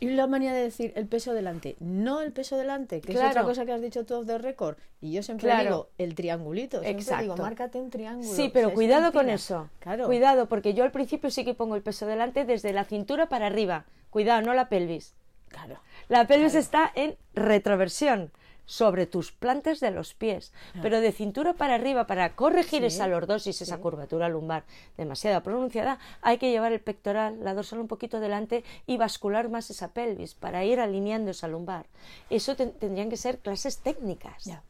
Y 0.03 0.15
la 0.15 0.27
manía 0.27 0.53
de 0.53 0.61
decir 0.63 0.91
el 0.95 1.07
peso 1.07 1.33
delante, 1.33 1.75
no 1.79 2.21
el 2.21 2.31
peso 2.31 2.57
delante, 2.57 3.01
que 3.01 3.13
es 3.13 3.21
otra 3.21 3.43
cosa 3.43 3.65
que 3.65 3.71
has 3.73 3.81
dicho 3.81 4.05
tú 4.05 4.23
de 4.25 4.37
récord. 4.37 4.77
Y 5.01 5.11
yo 5.13 5.23
siempre 5.23 5.47
Claro. 5.47 5.63
digo 5.63 5.89
el 5.97 6.15
triangulito. 6.15 6.79
Siempre 6.81 7.01
Exacto. 7.01 7.23
digo, 7.23 7.37
márcate 7.37 7.79
un 7.79 7.89
triángulo. 7.89 8.33
Sí, 8.33 8.47
O 8.47 8.51
pero 8.53 8.67
es 8.69 8.73
cuidado 8.73 9.11
con 9.13 9.29
eso. 9.29 9.69
Claro. 9.79 10.05
Cuidado, 10.05 10.47
porque 10.49 10.73
yo 10.73 10.83
al 10.83 10.91
principio 10.91 11.29
sí 11.31 11.45
que 11.45 11.53
pongo 11.53 11.75
el 11.75 11.81
peso 11.81 12.05
delante 12.05 12.45
desde 12.45 12.73
la 12.73 12.83
cintura 12.83 13.27
para 13.29 13.47
arriba. 13.47 13.85
Cuidado, 14.09 14.41
no 14.41 14.53
la 14.53 14.69
pelvis. 14.69 15.15
Claro. 15.49 15.79
La 16.09 16.25
pelvis 16.27 16.55
está 16.55 16.91
en 16.95 17.15
retroversión 17.33 18.31
sobre 18.65 19.05
tus 19.07 19.33
plantas 19.33 19.81
de 19.81 19.91
los 19.91 20.13
pies, 20.13 20.53
pero 20.81 21.01
de 21.01 21.11
cintura 21.11 21.53
para 21.53 21.75
arriba 21.75 22.07
para 22.07 22.33
corregir 22.35 22.79
Sí, 22.79 22.85
esa 22.87 23.07
lordosis, 23.07 23.61
esa 23.61 23.77
curvatura 23.79 24.29
lumbar 24.29 24.63
demasiado 24.95 25.43
pronunciada, 25.43 25.99
hay 26.21 26.37
que 26.37 26.49
llevar 26.49 26.71
el 26.71 26.79
pectoral, 26.79 27.43
la 27.43 27.53
dorsal 27.53 27.79
un 27.79 27.89
poquito 27.89 28.21
delante 28.21 28.63
y 28.87 28.95
bascular 28.95 29.49
más 29.49 29.69
esa 29.69 29.89
pelvis 29.89 30.33
para 30.33 30.63
ir 30.63 30.79
alineando 30.79 31.31
esa 31.31 31.49
lumbar. 31.49 31.87
Eso 32.29 32.55
ten- 32.55 32.71
tendrían 32.71 33.09
que 33.09 33.17
ser 33.17 33.39
clases 33.39 33.79
técnicas, 33.79 34.45
Ya. 34.45 34.63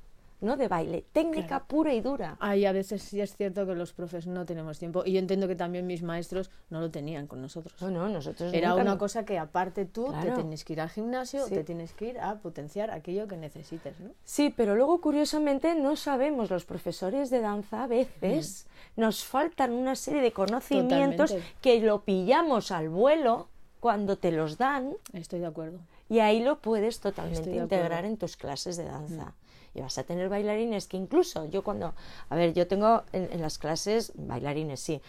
No 0.44 0.58
de 0.58 0.68
baile, 0.68 1.06
técnica 1.12 1.48
Claro. 1.48 1.66
pura 1.68 1.94
y 1.94 2.02
dura. 2.02 2.38
Ahí 2.40 2.66
a 2.66 2.72
veces 2.72 3.02
sí 3.02 3.20
es 3.22 3.36
cierto 3.36 3.66
que 3.66 3.74
los 3.76 3.94
profes 3.94 4.28
no 4.28 4.46
tenemos 4.46 4.78
tiempo. 4.78 5.04
Y 5.06 5.14
yo 5.14 5.20
entiendo 5.20 5.48
que 5.48 5.56
también 5.56 5.88
mis 5.88 6.04
maestros 6.04 6.52
no 6.70 6.80
lo 6.82 6.92
tenían 6.92 7.28
con 7.28 7.42
nosotros. 7.42 7.82
No, 7.82 7.90
no, 7.90 8.08
nosotros 8.10 8.54
Era 8.54 8.70
nunca 8.70 8.82
una 8.82 8.98
cosa 8.98 9.26
que 9.26 9.40
aparte 9.40 9.86
tú 9.86 10.08
Claro. 10.08 10.30
te 10.36 10.42
tienes 10.42 10.64
que 10.66 10.74
ir 10.74 10.82
al 10.82 10.90
gimnasio, 10.90 11.48
Sí. 11.48 11.56
te 11.56 11.64
tienes 11.64 11.94
que 11.94 12.10
ir 12.10 12.20
a 12.20 12.36
potenciar 12.40 12.92
aquello 12.92 13.28
que 13.28 13.38
necesites, 13.38 14.00
¿no? 14.00 14.12
Sí, 14.24 14.54
pero 14.56 14.76
luego 14.76 15.02
curiosamente 15.02 15.74
no 15.76 15.96
sabemos 15.96 16.50
los 16.50 16.66
profesores 16.66 17.30
de 17.30 17.40
danza 17.42 17.84
a 17.84 17.88
veces 17.88 18.68
nos 18.96 19.24
faltan 19.24 19.72
una 19.72 19.96
serie 19.96 20.22
de 20.22 20.32
conocimientos 20.32 21.32
Totalmente. 21.32 21.56
que 21.62 21.80
lo 21.80 22.04
pillamos 22.04 22.72
al 22.72 22.90
vuelo 22.90 23.48
cuando 23.80 24.18
te 24.18 24.32
los 24.32 24.58
dan 24.58 24.94
Estoy 25.14 25.40
de 25.40 25.46
acuerdo. 25.48 25.80
y 26.10 26.20
ahí 26.20 26.42
lo 26.44 26.60
puedes 26.60 27.00
totalmente 27.00 27.56
integrar. 27.56 28.04
Mm. 28.04 28.08
en 28.08 28.18
tus 28.18 28.38
clases 28.38 28.78
de 28.78 28.86
danza. 28.86 29.34
Y 29.76 29.82
vas 29.82 29.98
a 29.98 30.04
tener 30.04 30.30
bailarines 30.30 30.88
que 30.88 30.98
incluso 30.98 31.46
yo 31.46 31.64
cuando, 31.64 31.94
a 32.30 32.36
ver, 32.36 32.54
yo 32.54 32.68
tengo 32.68 33.04
en, 33.12 33.28
en 33.32 33.42
las 33.42 33.58
clases 33.58 34.12
bailarines, 34.16 34.80
sí, 34.80 35.02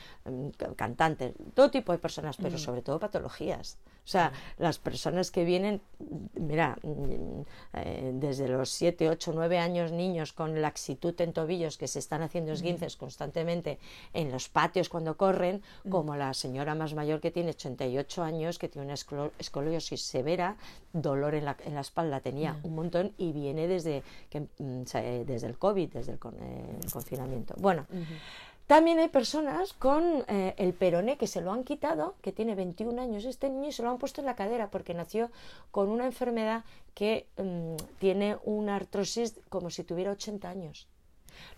ca- 0.57 0.75
cantantes, 0.75 1.35
todo 1.55 1.71
tipo 1.71 1.93
de 1.93 1.99
personas, 1.99 2.37
pero 2.37 2.57
sobre 2.59 2.83
todo 2.83 2.99
patologías. 2.99 3.77
O 4.05 4.07
sea, 4.07 4.33
las 4.59 4.79
personas 4.79 5.31
que 5.31 5.45
vienen, 5.45 5.81
mira, 6.35 6.77
mm, 6.83 7.41
eh, 7.73 8.11
desde 8.15 8.49
los 8.49 8.69
7, 8.69 9.09
8, 9.09 9.33
9 9.35 9.59
años, 9.59 9.93
niños 9.93 10.35
con 10.35 10.61
laxitud 10.61 11.19
en 11.23 11.33
tobillos 11.33 11.79
que 11.79 11.89
se 11.89 12.01
están 12.01 12.21
haciendo 12.21 12.53
esguinces 12.53 12.97
constantemente 12.97 13.79
en 14.13 14.31
los 14.31 14.51
patios 14.51 14.91
cuando 14.91 15.17
corren, 15.17 15.63
como 15.89 16.17
la 16.17 16.35
señora 16.35 16.75
más 16.75 16.93
mayor 16.93 17.21
que 17.21 17.31
tiene 17.31 17.51
88 17.51 18.23
años, 18.23 18.59
que 18.59 18.69
tiene 18.69 18.85
una 18.85 19.31
escoliosis 19.39 20.03
severa, 20.03 20.57
dolor 20.93 21.35
en 21.35 21.47
la, 21.47 21.57
en 21.65 21.75
la 21.75 21.81
espalda 21.81 22.21
tenía 22.21 22.59
un 22.63 22.75
montón 22.75 23.15
y 23.17 23.33
viene 23.33 23.67
desde, 23.69 24.03
que, 24.29 24.47
desde 24.59 25.47
el 25.47 25.59
COVID, 25.59 25.93
desde 25.93 26.13
el, 26.13 26.19
con- 26.19 26.37
eh, 26.41 26.79
el 26.83 26.93
confinamiento. 26.93 27.55
Bueno, 27.59 27.87
también 28.67 28.99
hay 28.99 29.09
personas 29.09 29.73
con 29.75 30.25
eh, 30.27 30.55
el 30.57 30.73
peroné 30.73 31.19
que 31.19 31.27
se 31.27 31.41
lo 31.43 31.53
han 31.53 31.65
quitado, 31.65 32.15
que 32.23 32.33
tiene 32.33 32.55
21 32.55 33.01
años 33.03 33.25
este 33.27 33.51
niño 33.51 33.69
y 33.69 33.73
se 33.73 33.83
lo 33.83 33.91
han 33.91 33.99
puesto 33.99 34.21
en 34.23 34.27
la 34.27 34.37
cadera 34.37 34.71
porque 34.71 34.95
nació 34.95 35.31
con 35.71 35.89
una 35.91 36.07
enfermedad 36.07 36.65
que 36.95 37.27
mm, 37.37 37.75
tiene 37.99 38.39
una 38.45 38.77
artrosis 38.77 39.39
como 39.51 39.69
si 39.71 39.85
tuviera 39.85 40.13
80 40.13 40.49
años. 40.49 40.89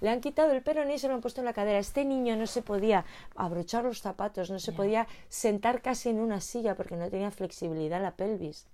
Le 0.00 0.08
han 0.08 0.20
quitado 0.22 0.52
el 0.52 0.62
peroné 0.62 0.94
y 0.94 0.98
se 0.98 1.06
lo 1.06 1.14
han 1.14 1.20
puesto 1.20 1.42
en 1.42 1.44
la 1.44 1.52
cadera. 1.52 1.78
Este 1.78 2.04
niño 2.04 2.34
no 2.34 2.46
se 2.46 2.62
podía 2.62 3.04
abrochar 3.36 3.84
los 3.84 4.00
zapatos, 4.00 4.50
no 4.50 4.58
se 4.58 4.72
podía 4.72 5.06
sentar 5.28 5.82
casi 5.82 6.08
en 6.08 6.18
una 6.18 6.40
silla 6.40 6.74
porque 6.74 6.96
no 6.96 7.10
tenía 7.10 7.30
flexibilidad 7.30 7.98
en 7.98 8.02
la 8.04 8.16
pelvis. 8.16 8.66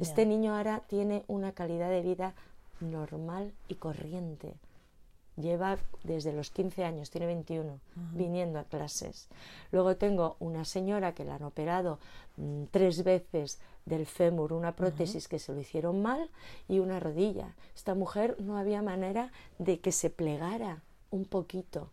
Este 0.00 0.24
niño 0.26 0.56
ahora 0.56 0.80
tiene 0.88 1.24
una 1.28 1.52
calidad 1.52 1.90
de 1.90 2.00
vida 2.02 2.34
normal 2.80 3.52
y 3.68 3.74
corriente. 3.74 4.54
Lleva 5.36 5.78
desde 6.02 6.32
los 6.32 6.50
15 6.50 6.84
años, 6.84 7.10
tiene 7.10 7.26
21, 7.26 7.78
viniendo 8.12 8.58
a 8.58 8.64
clases. 8.64 9.28
Luego 9.70 9.96
tengo 9.96 10.36
una 10.40 10.64
señora 10.64 11.14
que 11.14 11.24
la 11.24 11.36
han 11.36 11.44
operado 11.44 12.00
mm, 12.36 12.64
tres 12.72 13.04
veces 13.04 13.60
del 13.86 14.06
fémur, 14.06 14.52
una 14.52 14.74
prótesis 14.74 15.28
que 15.28 15.38
se 15.38 15.52
lo 15.52 15.60
hicieron 15.60 16.02
mal 16.02 16.28
y 16.68 16.80
una 16.80 16.98
rodilla. 16.98 17.54
Esta 17.76 17.94
mujer 17.94 18.36
no 18.40 18.58
había 18.58 18.82
manera 18.82 19.30
de 19.58 19.78
que 19.78 19.92
se 19.92 20.10
plegara 20.10 20.82
un 21.10 21.24
poquito. 21.24 21.88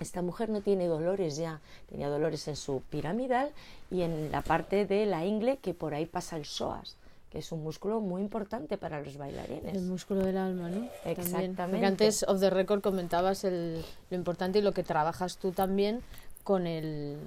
Esta 0.00 0.22
mujer 0.22 0.48
no 0.48 0.62
tiene 0.62 0.86
dolores 0.86 1.36
ya, 1.36 1.60
tenía 1.88 2.08
dolores 2.08 2.48
en 2.48 2.56
su 2.56 2.80
piramidal 2.88 3.52
y 3.90 4.02
en 4.02 4.32
la 4.32 4.40
parte 4.40 4.86
de 4.86 5.04
la 5.04 5.26
ingle 5.26 5.58
que 5.58 5.74
por 5.74 5.92
ahí 5.92 6.06
pasa 6.06 6.36
el 6.36 6.46
psoas, 6.46 6.96
que 7.30 7.38
es 7.38 7.52
un 7.52 7.62
músculo 7.62 8.00
muy 8.00 8.22
importante 8.22 8.76
para 8.76 9.00
los 9.00 9.16
bailarines. 9.16 9.74
El 9.76 9.82
músculo 9.82 10.24
del 10.24 10.36
alma, 10.36 10.68
¿no? 10.68 10.80
También. 10.80 10.90
Exactamente. 11.04 11.62
Porque 11.70 11.86
antes, 11.86 12.24
off 12.28 12.40
the 12.40 12.50
record, 12.50 12.80
comentabas 12.82 13.44
el- 13.44 13.84
lo 14.10 14.16
importante 14.16 14.58
y 14.58 14.62
lo 14.62 14.72
que 14.72 14.82
trabajas 14.82 15.36
tú 15.38 15.52
también 15.52 16.00
con 16.42 16.66
el, 16.66 17.18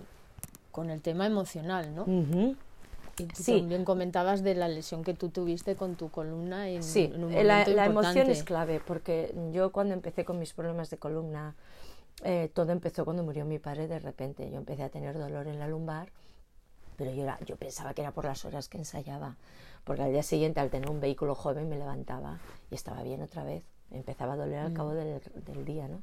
con 0.71 0.89
el 0.89 1.01
tema 1.01 1.25
emocional, 1.25 1.95
¿no? 1.95 2.01
Ujú. 2.03 2.55
Y 3.17 3.25
tú 3.25 3.43
Sí. 3.43 3.59
también 3.59 3.85
comentabas 3.85 4.43
de 4.43 4.55
la 4.55 4.67
lesión 4.67 5.03
que 5.03 5.13
tú 5.13 5.29
tuviste 5.29 5.75
con 5.75 5.95
tu 5.95 6.09
columna 6.09 6.67
en, 6.67 6.83
Sí, 6.83 7.11
en 7.13 7.23
un 7.23 7.47
la, 7.47 7.63
emoción 7.85 8.29
es 8.29 8.43
clave, 8.43 8.81
porque 8.85 9.33
yo 9.53 9.71
cuando 9.71 9.93
empecé 9.93 10.25
con 10.25 10.37
mis 10.39 10.51
problemas 10.53 10.89
de 10.89 10.97
columna, 10.97 11.55
eh, 12.23 12.49
todo 12.53 12.71
empezó 12.71 13.05
cuando 13.05 13.23
murió 13.23 13.45
mi 13.45 13.59
padre 13.59 13.87
de 13.87 13.99
repente. 13.99 14.49
Yo 14.49 14.57
empecé 14.57 14.83
a 14.83 14.89
tener 14.89 15.17
dolor 15.17 15.47
en 15.47 15.59
la 15.59 15.67
lumbar, 15.67 16.09
pero 16.97 17.11
yo, 17.11 17.23
era- 17.23 17.39
yo 17.45 17.55
pensaba 17.55 17.93
que 17.93 18.01
era 18.01 18.11
por 18.11 18.25
las 18.25 18.45
horas 18.45 18.69
que 18.69 18.77
ensayaba, 18.77 19.35
porque 19.83 20.03
al 20.03 20.11
día 20.11 20.23
siguiente 20.23 20.59
al 20.59 20.69
tener 20.69 20.89
un 20.89 20.99
vehículo 21.01 21.35
joven 21.35 21.69
me 21.69 21.77
levantaba 21.77 22.39
y 22.71 22.75
estaba 22.75 23.03
bien 23.03 23.21
otra 23.21 23.43
vez. 23.43 23.63
Me 23.89 23.97
empezaba 23.97 24.33
a 24.33 24.37
doler 24.37 24.59
al 24.59 24.73
cabo 24.73 24.93
del, 24.93 25.21
del 25.45 25.65
día, 25.65 25.87
¿no? 25.87 26.01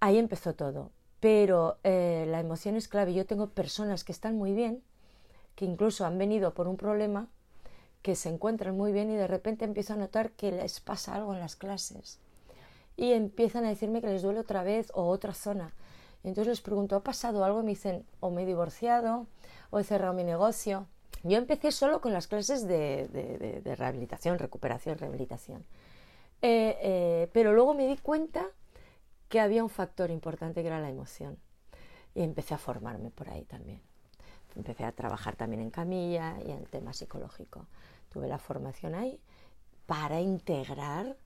Ahí 0.00 0.18
empezó 0.18 0.54
todo. 0.54 0.90
Pero 1.20 1.78
eh, 1.82 2.26
la 2.28 2.40
emoción 2.40 2.76
es 2.76 2.86
clave. 2.88 3.12
Yo 3.12 3.26
tengo 3.26 3.48
personas 3.48 4.04
que 4.04 4.12
están 4.12 4.36
muy 4.36 4.52
bien, 4.52 4.82
que 5.56 5.64
incluso 5.64 6.06
han 6.06 6.16
venido 6.18 6.54
por 6.54 6.68
un 6.68 6.76
problema, 6.76 7.26
que 8.02 8.14
se 8.14 8.28
encuentran 8.28 8.76
muy 8.76 8.92
bien 8.92 9.10
y 9.10 9.16
de 9.16 9.26
repente 9.26 9.64
empiezo 9.64 9.94
a 9.94 9.96
notar 9.96 10.30
que 10.30 10.52
les 10.52 10.78
pasa 10.80 11.14
algo 11.16 11.34
en 11.34 11.40
las 11.40 11.56
clases. 11.56 12.18
Y 12.96 13.12
empiezan 13.12 13.64
a 13.64 13.68
decirme 13.68 14.00
que 14.00 14.06
les 14.06 14.22
duele 14.22 14.38
otra 14.40 14.62
vez 14.62 14.90
o 14.94 15.08
otra 15.08 15.34
zona. 15.34 15.72
Entonces 16.28 16.48
les 16.48 16.60
pregunto, 16.60 16.96
¿ha 16.96 17.02
pasado 17.02 17.44
algo? 17.44 17.62
Me 17.62 17.70
dicen, 17.70 18.04
o 18.20 18.30
me 18.30 18.42
he 18.42 18.46
divorciado, 18.46 19.26
o 19.70 19.78
he 19.78 19.84
cerrado 19.84 20.14
mi 20.14 20.24
negocio, 20.24 20.86
Yo 21.24 21.36
empecé 21.36 21.72
solo 21.72 22.00
con 22.00 22.12
las 22.12 22.28
clases 22.28 22.68
de, 22.68 23.74
rehabilitación, 23.76 24.38
recuperación, 24.38 24.98
rehabilitación. 24.98 25.64
Eh, 26.42 26.78
eh, 26.80 27.30
pero 27.32 27.52
luego 27.52 27.74
me 27.74 27.88
di 27.88 27.96
cuenta 27.96 28.46
que 29.28 29.40
había 29.40 29.64
un 29.64 29.68
factor 29.68 30.10
importante 30.10 30.62
que 30.62 30.68
era 30.68 30.80
la 30.80 30.88
emoción. 30.88 31.36
Y 32.14 32.22
empecé 32.22 32.54
a 32.54 32.58
formarme 32.58 33.10
por 33.10 33.28
ahí 33.28 33.44
también. 33.44 33.80
Empecé 34.54 34.84
a 34.84 34.92
trabajar 34.92 35.34
también 35.34 35.62
en 35.62 35.70
camilla 35.70 36.36
y 36.46 36.52
en 36.52 36.64
tema 36.66 36.92
psicológico. 36.92 37.66
Tuve 38.10 38.28
la 38.28 38.38
formación 38.38 38.94
ahí 38.94 39.20
para 39.86 40.20
integrar 40.20 41.16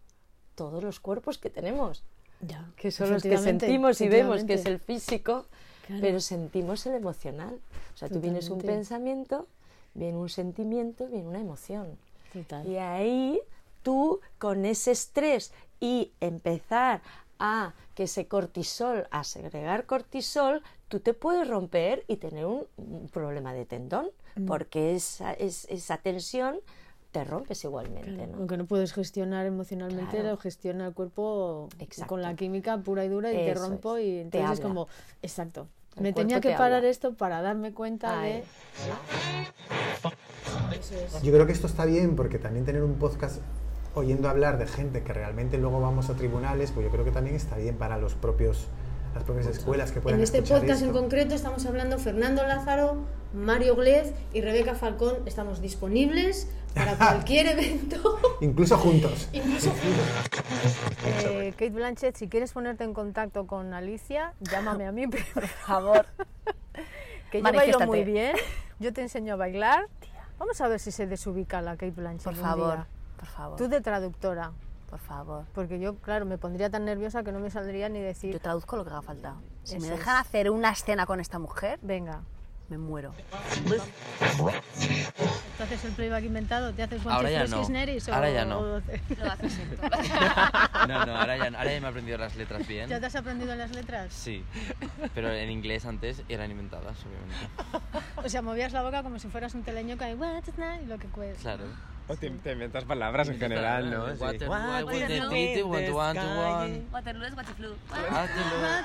todos 0.54 0.82
los 0.82 1.00
cuerpos 1.00 1.38
que 1.38 1.50
tenemos, 1.50 2.04
Ya, 2.42 2.68
que 2.76 2.90
son 2.90 3.10
los 3.10 3.22
que 3.22 3.38
sentimos 3.38 4.00
y 4.00 4.08
vemos, 4.08 4.44
que 4.44 4.54
es 4.54 4.66
el 4.66 4.78
físico, 4.80 5.46
Claro. 5.86 6.00
pero 6.02 6.20
sentimos 6.20 6.84
el 6.86 6.94
emocional. 6.94 7.58
O 7.94 7.96
sea, 7.96 8.08
tú 8.08 8.20
tienes 8.20 8.48
un 8.50 8.60
pensamiento, 8.60 9.46
viene 9.94 10.16
un 10.18 10.28
sentimiento, 10.28 11.06
viene 11.08 11.28
una 11.28 11.40
emoción. 11.40 11.96
Total. 12.32 12.66
Y 12.68 12.76
ahí 12.78 13.40
tú, 13.82 14.20
con 14.38 14.64
ese 14.64 14.90
estrés 14.92 15.52
y 15.80 16.12
empezar 16.20 17.00
a 17.38 17.74
que 17.94 18.04
ese 18.04 18.26
cortisol, 18.28 19.06
a 19.10 19.24
segregar 19.24 19.86
cortisol, 19.86 20.62
tú 20.88 21.00
te 21.00 21.14
puedes 21.14 21.46
romper 21.48 22.04
y 22.08 22.16
tener 22.16 22.46
un, 22.46 22.66
un 22.76 23.08
problema 23.08 23.52
de 23.54 23.66
tendón, 23.66 24.08
Mm. 24.34 24.46
porque 24.46 24.94
esa, 24.94 25.32
es- 25.34 25.66
esa 25.68 25.98
tensión 25.98 26.58
te 27.12 27.22
rompes 27.24 27.62
igualmente. 27.64 28.12
Claro, 28.14 28.32
¿no? 28.32 28.38
Aunque 28.38 28.56
no 28.56 28.64
puedes 28.64 28.92
gestionar 28.92 29.46
emocionalmente, 29.46 30.12
Claro. 30.16 30.30
lo 30.30 30.36
gestiona 30.38 30.86
el 30.86 30.94
cuerpo 30.94 31.68
Exacto. 31.78 32.08
con 32.08 32.22
la 32.22 32.34
química 32.34 32.78
pura 32.78 33.04
y 33.04 33.08
dura 33.08 33.30
y 33.32 33.36
te 33.36 33.54
rompo 33.54 33.96
es. 33.98 34.04
y 34.04 34.10
Te 34.10 34.20
entonces 34.22 34.50
es 34.50 34.58
habla. 34.58 34.62
como, 34.68 34.88
exacto. 35.22 35.68
El 35.96 36.02
Me 36.04 36.12
tenía 36.14 36.40
que 36.40 36.48
te 36.50 36.56
parar 36.56 36.78
habla. 36.78 36.88
esto 36.88 37.12
para 37.14 37.42
darme 37.42 37.72
cuenta 37.74 38.18
Ay. 38.20 38.32
de... 38.32 38.44
Eso 40.78 40.94
es. 40.96 41.22
Yo 41.22 41.32
creo 41.32 41.46
que 41.46 41.52
esto 41.52 41.66
está 41.66 41.84
bien 41.84 42.16
porque 42.16 42.38
también 42.38 42.64
tener 42.64 42.82
un 42.82 42.94
podcast 42.94 43.40
oyendo 43.94 44.28
hablar 44.28 44.58
de 44.58 44.66
gente 44.66 45.02
que 45.02 45.12
realmente 45.12 45.58
luego 45.58 45.80
vamos 45.80 46.08
a 46.08 46.14
tribunales, 46.14 46.70
pues 46.72 46.86
yo 46.86 46.90
creo 46.90 47.04
que 47.04 47.10
también 47.10 47.36
está 47.36 47.56
bien 47.56 47.76
para 47.76 47.98
los 47.98 48.14
propios 48.14 48.66
las 49.14 49.24
propias 49.24 49.46
escuelas 49.46 49.92
que 49.92 50.00
puedan 50.00 50.18
En 50.18 50.24
este 50.24 50.38
escuchar 50.38 50.60
podcast 50.60 50.82
en 50.82 50.88
esto. 50.88 51.00
concreto 51.00 51.34
estamos 51.34 51.64
hablando 51.66 51.98
Fernando 51.98 52.46
Lázaro, 52.46 52.96
Mario 53.34 53.76
Glez 53.76 54.12
y 54.32 54.40
Rebeca 54.40 54.74
Falcón. 54.74 55.16
Estamos 55.26 55.60
disponibles 55.60 56.48
para 56.74 56.94
cualquier 56.96 57.48
evento. 57.48 58.18
Incluso 58.40 58.76
juntos. 58.78 59.28
Incluso 59.32 59.72
Eh, 61.24 61.50
Kate 61.52 61.70
Blanchett, 61.70 62.16
si 62.16 62.28
quieres 62.28 62.52
ponerte 62.52 62.84
en 62.84 62.94
contacto 62.94 63.46
con 63.46 63.74
Alicia, 63.74 64.34
llámame 64.40 64.86
a 64.86 64.92
mí, 64.92 65.06
por 65.06 65.46
favor. 65.46 66.06
que 67.30 67.38
yo 67.42 67.52
bailo 67.52 67.80
muy 67.80 68.04
bien, 68.04 68.36
yo 68.78 68.92
te 68.92 69.02
enseño 69.02 69.34
a 69.34 69.36
bailar. 69.36 69.88
Vamos 70.38 70.60
a 70.60 70.68
ver 70.68 70.78
si 70.80 70.90
se 70.92 71.06
desubica 71.06 71.60
la 71.60 71.72
Kate 71.72 71.90
Blanchett 71.92 72.24
Por 72.24 72.34
un 72.34 72.40
favor, 72.40 72.74
día. 72.74 72.86
por 73.16 73.28
favor, 73.28 73.56
Tú 73.58 73.68
de 73.68 73.80
traductora, 73.80 74.52
por 74.92 75.00
favor. 75.00 75.46
porque 75.54 75.80
yo, 75.80 75.96
claro, 75.96 76.26
me 76.26 76.36
pondría 76.36 76.68
tan 76.68 76.84
nerviosa 76.84 77.22
que 77.22 77.32
no 77.32 77.38
me 77.40 77.50
saldría 77.50 77.88
ni 77.88 77.98
decir, 77.98 78.34
Yo 78.34 78.40
traduzco 78.40 78.76
lo 78.76 78.84
que 78.84 78.90
haga 78.90 79.00
falta. 79.00 79.36
Si 79.62 79.78
me 79.78 79.88
dejan 79.88 80.16
es. 80.16 80.20
hacer 80.20 80.50
una 80.50 80.68
escena 80.70 81.06
con 81.06 81.18
esta 81.18 81.38
mujer, 81.38 81.78
venga. 81.80 82.20
me 82.68 82.76
muero. 82.76 83.14
¿Tú 85.56 85.62
haces 85.62 85.84
el 85.86 85.92
playback 85.92 86.24
inventado? 86.24 86.74
¿Te 86.74 86.82
haces 86.82 87.06
Ahora 87.06 87.30
ya 87.30 87.46
no. 87.46 87.62
Ahora 88.12 88.30
ya 88.30 88.44
no. 88.44 88.58
o- 88.60 88.80
No, 90.88 91.06
no, 91.06 91.16
ahora 91.16 91.38
ya, 91.38 91.44
ahora 91.58 91.72
ya 91.72 91.80
me 91.80 91.86
he 91.86 91.90
aprendido 91.90 92.18
las 92.18 92.36
letras 92.36 92.66
bien. 92.66 92.90
¿Ya 92.90 93.00
te 93.00 93.06
has 93.06 93.16
aprendido 93.16 93.54
las 93.56 93.70
letras? 93.74 94.12
Sí, 94.12 94.44
pero 95.14 95.32
en 95.32 95.50
inglés 95.50 95.86
antes 95.86 96.22
eran 96.28 96.50
inventadas, 96.50 96.98
obviamente. 97.06 97.82
O 98.22 98.28
sea, 98.28 98.42
movías 98.42 98.72
la 98.74 98.82
boca 98.82 99.02
como 99.02 99.18
si 99.18 99.28
fueras 99.28 99.54
un 99.54 99.62
teleño 99.62 99.96
que 99.96 100.04
hay 100.04 100.14
"What's 100.14 100.52
that?" 100.56 100.80
y 100.82 100.86
lo 100.86 100.98
que 100.98 101.08
cuesta. 101.08 101.40
Claro. 101.42 101.64
O 102.12 102.16
te, 102.16 102.28
te 102.28 102.52
inventas 102.52 102.84
palabras 102.84 103.26
en 103.30 103.38
general, 103.38 103.90
¿no? 103.90 104.06
Sí. 104.14 104.20
Waterloo, 104.20 104.54
I 104.54 104.82
want 104.82 105.06
the 105.08 105.18
to 105.60 105.66
one 105.70 105.86
to 105.86 105.96
one. 105.96 106.82
Waterloo 106.92 107.24
es 107.26 107.34
Waterloo. 107.34 107.74
Waterloo. 107.90 108.84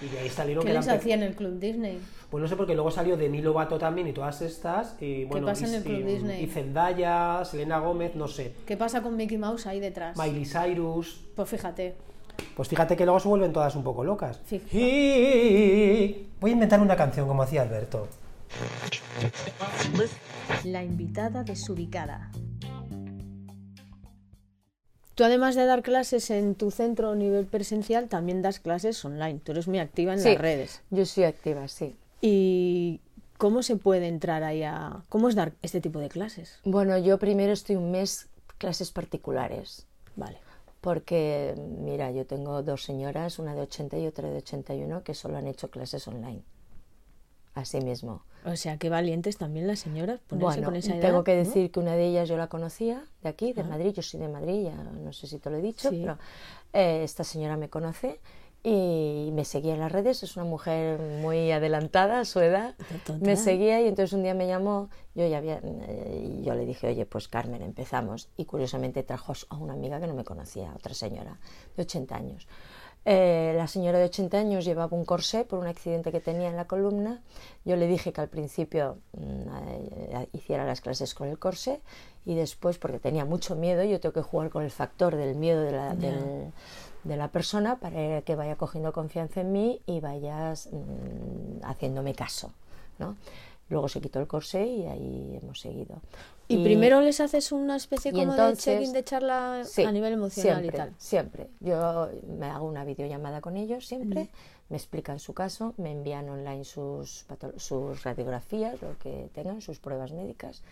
Y 0.00 0.08
de 0.08 0.18
ahí 0.18 0.30
salieron 0.30 0.64
¿Qué 0.64 0.70
que 0.70 0.78
les 0.78 0.88
hacía 0.88 1.14
en 1.14 1.24
el 1.24 1.34
Club 1.34 1.58
Disney? 1.58 2.00
Pues 2.30 2.40
no 2.40 2.48
sé, 2.48 2.56
porque 2.56 2.72
luego 2.74 2.90
salió 2.90 3.18
Demi 3.18 3.42
Lovato 3.42 3.76
también 3.78 4.08
y 4.08 4.14
todas 4.14 4.40
estas. 4.40 4.96
Y, 5.00 5.24
bueno, 5.26 5.46
pasa 5.46 5.66
y, 5.66 5.68
en 5.68 5.74
el 5.74 5.82
Club 5.82 5.98
y- 5.98 6.02
Disney? 6.02 6.44
y 6.44 6.46
Zendaya, 6.46 7.44
Selena 7.44 7.78
Gómez, 7.78 8.14
no 8.14 8.26
sé. 8.26 8.54
¿Qué 8.66 8.78
pasa 8.78 9.02
con 9.02 9.14
Mickey 9.14 9.36
Mouse 9.36 9.66
ahí 9.66 9.78
detrás? 9.80 10.16
Miley 10.16 10.46
Cyrus. 10.46 11.20
Pues 11.34 11.50
fíjate. 11.50 11.96
Pues 12.54 12.68
fíjate 12.68 12.96
que 12.96 13.04
luego 13.04 13.20
se 13.20 13.28
vuelven 13.28 13.52
todas 13.52 13.76
un 13.76 13.84
poco 13.84 14.04
locas. 14.04 14.40
Voy 14.50 14.62
a 16.42 16.48
inventar 16.48 16.80
una 16.80 16.96
canción 16.96 17.28
como 17.28 17.42
hacía 17.42 17.60
Alberto. 17.62 18.08
La 20.64 20.82
invitada 20.84 21.44
desubicada. 21.44 22.30
Tú 25.14 25.24
además 25.24 25.54
de 25.54 25.64
dar 25.64 25.82
clases 25.82 26.30
en 26.30 26.54
tu 26.54 26.70
centro 26.70 27.10
a 27.12 27.14
nivel 27.14 27.46
presencial, 27.46 28.08
también 28.08 28.42
das 28.42 28.60
clases 28.60 29.02
online. 29.04 29.40
Tú 29.42 29.52
eres 29.52 29.66
muy 29.66 29.78
activa 29.78 30.12
en 30.12 30.20
Sí. 30.20 30.28
las 30.30 30.38
redes. 30.38 30.82
Yo 30.90 31.06
soy 31.06 31.24
activa, 31.24 31.66
sí. 31.68 31.96
¿Y 32.20 33.00
cómo 33.38 33.62
se 33.62 33.76
puede 33.76 34.08
entrar 34.08 34.42
ahí 34.42 34.62
a... 34.62 35.02
¿Cómo 35.08 35.28
es 35.30 35.34
dar 35.34 35.52
este 35.62 35.80
tipo 35.80 36.00
de 36.00 36.10
clases? 36.10 36.58
Bueno, 36.64 36.98
yo 36.98 37.18
primero 37.18 37.52
estoy 37.52 37.76
un 37.76 37.90
mes 37.90 38.28
clases 38.58 38.90
particulares. 38.90 39.86
Vale. 40.16 40.38
Porque, 40.82 41.54
mira, 41.80 42.10
yo 42.10 42.26
tengo 42.26 42.62
dos 42.62 42.84
señoras, 42.84 43.38
una 43.38 43.54
de 43.54 43.62
80 43.62 43.98
y 43.98 44.06
otra 44.06 44.28
de 44.28 44.36
81, 44.38 45.02
que 45.02 45.14
solo 45.14 45.38
han 45.38 45.46
hecho 45.46 45.70
clases 45.70 46.06
online. 46.08 46.42
Así 47.56 47.80
mismo. 47.80 48.22
O 48.44 48.54
sea, 48.54 48.76
qué 48.76 48.90
valientes 48.90 49.38
también 49.38 49.66
las 49.66 49.80
señoras 49.80 50.20
ponerse 50.20 50.44
Bueno, 50.60 50.64
con 50.66 50.76
esa 50.76 50.92
edad. 50.94 51.00
tengo 51.08 51.24
que 51.24 51.32
¿no? 51.32 51.38
decir 51.38 51.72
que 51.72 51.80
una 51.80 51.96
de 51.96 52.06
ellas 52.06 52.28
yo 52.28 52.36
la 52.36 52.48
conocía 52.48 53.02
de 53.22 53.28
aquí, 53.30 53.52
de 53.54 53.64
Madrid. 53.64 53.92
Yo 53.94 54.02
soy 54.02 54.20
de 54.20 54.28
Madrid, 54.28 54.64
ya 54.64 54.74
no 54.76 55.12
sé 55.12 55.26
si 55.26 55.38
te 55.38 55.50
lo 55.50 55.56
he 55.56 55.62
dicho, 55.62 55.88
Sí. 55.88 56.00
pero 56.02 56.18
eh, 56.74 57.00
esta 57.02 57.24
señora 57.24 57.56
me 57.56 57.68
conoce 57.70 58.20
y 58.62 59.30
me 59.32 59.44
seguía 59.46 59.72
en 59.74 59.80
las 59.80 59.90
redes. 59.90 60.22
Es 60.22 60.36
una 60.36 60.44
mujer 60.44 61.00
muy 61.22 61.50
adelantada 61.50 62.20
a 62.20 62.24
su 62.26 62.40
edad. 62.40 62.74
Total. 63.06 63.22
Me 63.22 63.36
seguía 63.36 63.80
y 63.80 63.88
entonces 63.88 64.12
un 64.12 64.22
día 64.22 64.34
me 64.34 64.46
llamó. 64.46 64.90
Yo 65.14 65.26
ya 65.26 65.38
había, 65.38 65.60
eh, 65.64 66.40
yo 66.44 66.54
le 66.54 66.66
dije, 66.66 66.88
oye, 66.88 67.06
pues 67.06 67.28
Carmen, 67.28 67.62
empezamos. 67.62 68.28
Y 68.36 68.44
curiosamente 68.44 69.02
trajo 69.02 69.32
a 69.32 69.36
a 69.48 69.56
una 69.56 69.72
amiga 69.72 69.98
que 69.98 70.06
no 70.06 70.14
me 70.14 70.24
conocía, 70.24 70.72
otra 70.76 70.92
señora 70.94 71.38
de 71.74 71.82
80 71.84 72.14
años. 72.16 72.46
Eh, 73.08 73.54
la 73.56 73.68
señora 73.68 73.98
de 74.00 74.06
80 74.06 74.36
años 74.36 74.64
llevaba 74.64 74.96
un 74.96 75.04
corsé 75.04 75.44
por 75.44 75.60
un 75.60 75.68
accidente 75.68 76.10
que 76.10 76.18
tenía 76.20 76.48
en 76.48 76.56
la 76.56 76.66
columna. 76.66 77.22
Yo 77.64 77.76
le 77.76 77.86
dije 77.86 78.12
que 78.12 78.20
al 78.20 78.28
principio 78.28 78.98
mm, 79.12 79.20
eh, 79.68 80.28
hiciera 80.32 80.64
las 80.66 80.80
clases 80.80 81.14
con 81.14 81.28
el 81.28 81.38
corsé 81.38 81.80
y 82.24 82.34
después, 82.34 82.78
porque 82.78 82.98
tenía 82.98 83.24
mucho 83.24 83.54
miedo, 83.54 83.84
yo 83.84 84.00
tengo 84.00 84.12
que 84.12 84.22
jugar 84.22 84.50
con 84.50 84.64
el 84.64 84.72
factor 84.72 85.14
del 85.14 85.36
miedo 85.36 85.62
de 85.62 85.70
la, 85.70 85.94
del- 85.94 86.52
de 87.04 87.16
la 87.16 87.28
persona 87.28 87.76
para 87.76 88.22
que 88.22 88.34
vaya 88.34 88.56
cogiendo 88.56 88.92
confianza 88.92 89.40
en 89.42 89.52
mí 89.52 89.80
y 89.86 90.00
vayas 90.00 90.68
mm, 90.72 91.62
haciéndome 91.64 92.12
caso. 92.12 92.50
¿no? 92.98 93.14
Luego 93.68 93.88
se 93.88 94.00
quitó 94.00 94.18
el 94.18 94.26
corsé 94.26 94.66
y 94.66 94.86
ahí 94.86 95.38
hemos 95.40 95.60
seguido. 95.60 96.00
Y, 96.48 96.62
primero 96.62 97.00
les 97.00 97.20
haces 97.20 97.50
una 97.50 97.76
especie 97.76 98.12
como 98.12 98.32
entonces- 98.32 98.64
de 98.64 98.72
check-in 98.72 98.92
de 98.92 99.04
charla 99.04 99.62
Sí, 99.64 99.82
a 99.82 99.90
nivel 99.90 100.12
emocional 100.12 100.60
siempre, 100.60 100.76
y 100.76 100.78
tal. 100.78 100.94
Siempre. 100.98 101.50
Yo 101.60 102.08
me 102.38 102.46
hago 102.46 102.66
una 102.66 102.84
videollamada 102.84 103.40
con 103.40 103.56
ellos 103.56 103.86
siempre, 103.86 104.30
me 104.68 104.76
explican 104.76 105.18
su 105.18 105.34
caso, 105.34 105.74
me 105.76 105.90
envían 105.92 106.28
online 106.28 106.64
sus, 106.64 107.26
sus 107.56 108.02
radiografías, 108.04 108.80
lo 108.80 108.96
que 108.98 109.28
tengan, 109.34 109.60
sus 109.60 109.80
pruebas 109.80 110.12
médicas. 110.12 110.62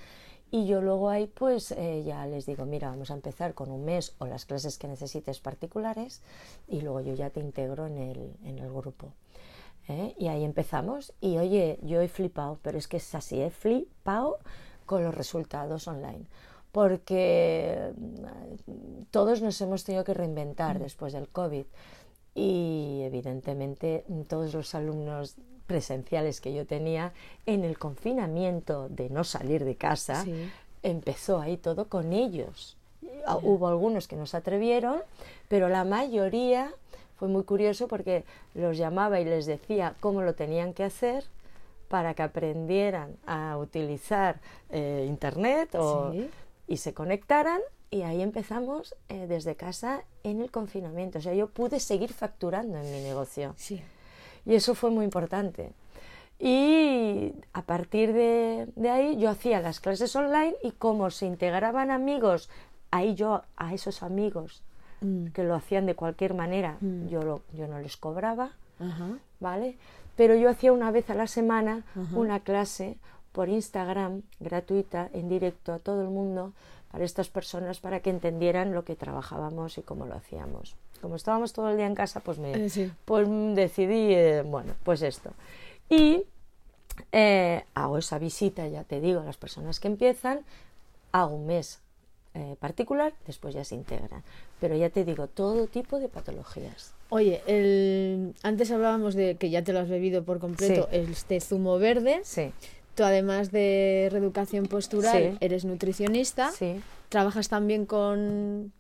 Y 0.51 0.67
yo 0.67 0.81
luego 0.81 1.11
ahí 1.11 1.27
pues 1.27 1.73
eh, 1.73 2.05
ya 2.07 2.27
les 2.27 2.47
digo, 2.47 2.65
mira, 2.65 2.89
vamos 2.89 3.11
a 3.11 3.15
empezar 3.15 3.55
con 3.55 3.73
un 3.73 3.85
mes 3.85 4.15
o 4.19 4.27
las 4.27 4.45
clases 4.45 4.79
que 4.79 4.87
necesites 4.87 5.41
particulares 5.41 6.23
y 6.69 6.81
luego 6.81 7.01
yo 7.01 7.15
ya 7.15 7.31
te 7.31 7.41
integro 7.41 7.87
en 7.89 7.99
el, 7.99 8.31
en 8.45 8.61
el 8.61 8.73
grupo. 8.73 9.13
¿eh? 9.89 10.15
Y 10.17 10.29
ahí 10.29 10.45
empezamos 10.45 11.13
y 11.21 11.39
oye, 11.39 11.81
yo 11.83 12.01
he 12.01 12.09
flipado, 12.09 12.59
pero 12.63 12.79
es 12.79 12.87
que 12.87 12.99
es 12.99 13.15
así, 13.17 13.41
he 13.41 13.51
flipado 13.51 14.39
con 14.87 15.03
los 15.05 15.15
resultados 15.15 15.87
online, 15.89 16.25
porque 16.73 17.93
mm, 17.97 19.03
todos 19.11 19.43
nos 19.43 19.61
hemos 19.61 19.85
tenido 19.85 20.05
que 20.05 20.15
reinventar 20.15 20.79
después 20.79 21.13
del 21.13 21.29
COVID 21.29 21.65
y 22.35 23.01
evidentemente 23.05 24.05
todos 24.29 24.55
los 24.55 24.75
alumnos 24.75 25.37
presenciales 25.67 26.41
que 26.41 26.53
yo 26.53 26.67
tenía 26.67 27.13
en 27.47 27.65
el 27.65 27.79
confinamiento 27.79 28.89
de 28.89 29.09
no 29.09 29.25
salir 29.25 29.65
de 29.65 29.77
casa, 29.77 30.25
Sí. 30.25 30.51
empezó 30.83 31.41
ahí 31.41 31.57
todo 31.57 31.89
con 31.89 32.13
ellos. 32.13 32.77
Ah, 33.27 33.39
Hubo 33.43 33.69
algunos 33.69 34.09
que 34.09 34.17
no 34.17 34.27
se 34.27 34.37
atrevieron, 34.37 35.01
pero 35.49 35.69
la 35.69 35.85
mayoría 35.85 36.71
fue 37.17 37.29
muy 37.29 37.45
curioso 37.45 37.87
porque 37.89 38.25
los 38.55 38.77
llamaba 38.77 39.21
y 39.21 39.25
les 39.25 39.47
decía 39.47 39.95
cómo 40.01 40.21
lo 40.23 40.35
tenían 40.35 40.75
que 40.75 40.85
hacer 40.85 41.25
para 41.89 42.15
que 42.15 42.23
aprendieran 42.23 43.17
a 43.27 43.57
utilizar 43.59 44.41
eh, 44.71 45.05
internet 45.09 45.75
o- 45.75 46.13
Sí. 46.13 46.29
y 46.69 46.77
se 46.79 46.95
conectaran 46.95 47.61
y 47.91 48.03
ahí 48.03 48.23
empezamos 48.23 48.95
eh, 49.09 49.27
desde 49.29 49.55
casa 49.57 50.03
en 50.25 50.41
el 50.41 50.51
confinamiento. 50.51 51.19
O 51.19 51.23
sea, 51.23 51.35
yo 51.35 51.49
pude 51.49 51.79
seguir 51.81 52.13
facturando 52.13 52.79
en 52.79 52.91
mi 52.93 53.01
negocio. 53.03 53.55
Sí. 53.57 53.81
Y 54.47 54.55
eso 54.55 54.75
fue 54.75 54.91
muy 54.91 55.05
importante. 55.05 55.73
Y 56.39 57.33
a 57.53 57.63
partir 57.63 58.13
de, 58.13 58.69
de 58.75 58.91
ahí 58.91 59.17
yo 59.17 59.31
hacía 59.31 59.61
las 59.61 59.81
clases 59.81 60.15
online 60.17 60.55
y 60.63 60.73
como 60.73 61.11
se 61.11 61.27
integraban 61.27 61.91
amigos, 61.91 62.51
ahí 62.91 63.15
yo 63.15 63.43
a 63.57 63.75
esos 63.75 64.03
amigos 64.03 64.63
Mm. 65.01 65.27
que 65.33 65.43
lo 65.45 65.55
hacían 65.55 65.87
de 65.87 65.95
cualquier 65.97 66.35
manera, 66.35 66.79
Mm. 66.81 67.09
yo, 67.09 67.23
lo, 67.23 67.43
yo 67.53 67.67
no 67.69 67.79
les 67.81 67.97
cobraba, 67.97 68.53
Ajá. 68.79 69.19
¿vale? 69.41 69.77
Pero 70.17 70.35
yo 70.35 70.49
hacía 70.49 70.73
una 70.73 70.91
vez 70.91 71.11
a 71.11 71.15
la 71.15 71.27
semana 71.27 71.83
una 72.13 72.41
clase 72.41 72.97
por 73.33 73.49
Instagram 73.49 74.23
gratuita, 74.39 75.11
en 75.13 75.29
directo 75.29 75.73
a 75.73 75.79
todo 75.81 76.03
el 76.03 76.09
mundo, 76.09 76.53
para 76.93 77.05
estas 77.05 77.29
personas, 77.29 77.81
para 77.81 77.99
que 77.99 78.11
entendieran 78.11 78.73
lo 78.73 78.85
que 78.85 78.95
trabajábamos 78.95 79.77
y 79.79 79.83
cómo 79.83 80.07
lo 80.07 80.15
hacíamos. 80.15 80.77
Como 81.01 81.17
estábamos 81.17 81.53
todo 81.53 81.69
el 81.71 81.77
día 81.77 81.87
en 81.87 81.97
casa, 81.97 82.21
pues 82.21 82.39
me 82.39 82.53
Eh, 82.53 82.71
sí. 82.71 82.93
pues 83.05 83.29
decidí, 83.55 84.15
eh, 84.15 84.43
bueno, 84.43 84.75
pues 84.85 85.03
esto. 85.03 85.31
Y 85.91 86.25
eh, 87.11 87.65
hago 87.75 87.99
esa 87.99 88.19
visita, 88.21 88.69
ya 88.69 88.85
te 88.85 89.01
digo, 89.01 89.21
a 89.21 89.25
las 89.25 89.37
personas 89.37 89.81
que 89.81 89.89
empiezan, 89.89 90.41
hago 91.11 91.35
un 91.35 91.47
mes 91.47 91.81
eh, 92.35 92.57
particular, 92.59 93.15
después 93.27 93.55
ya 93.55 93.65
se 93.65 93.75
integran. 93.77 94.23
Pero 94.61 94.77
ya 94.77 94.91
te 94.91 95.05
digo, 95.05 95.29
todo 95.29 95.67
tipo 95.69 95.99
de 96.01 96.09
patologías. 96.09 96.93
Oye, 97.11 97.43
el... 97.47 98.35
antes 98.43 98.71
hablábamos 98.73 99.15
de 99.15 99.37
que 99.37 99.51
ya 99.51 99.63
te 99.63 99.73
lo 99.73 99.79
has 99.81 99.89
bebido 99.89 100.25
por 100.25 100.41
completo, 100.41 100.89
Sí. 100.91 100.97
este 100.97 101.41
zumo 101.41 101.79
verde. 101.79 102.21
Sí, 102.25 102.53
Tú, 102.97 103.03
además 103.03 103.51
de 103.51 104.09
reeducación 104.13 104.67
postural, 104.67 105.33
Sí. 105.33 105.39
eres 105.41 105.65
nutricionista. 105.65 106.51
sí. 106.53 106.81
¿Trabajas 107.09 107.49
también 107.49 107.87
con, 107.87 108.73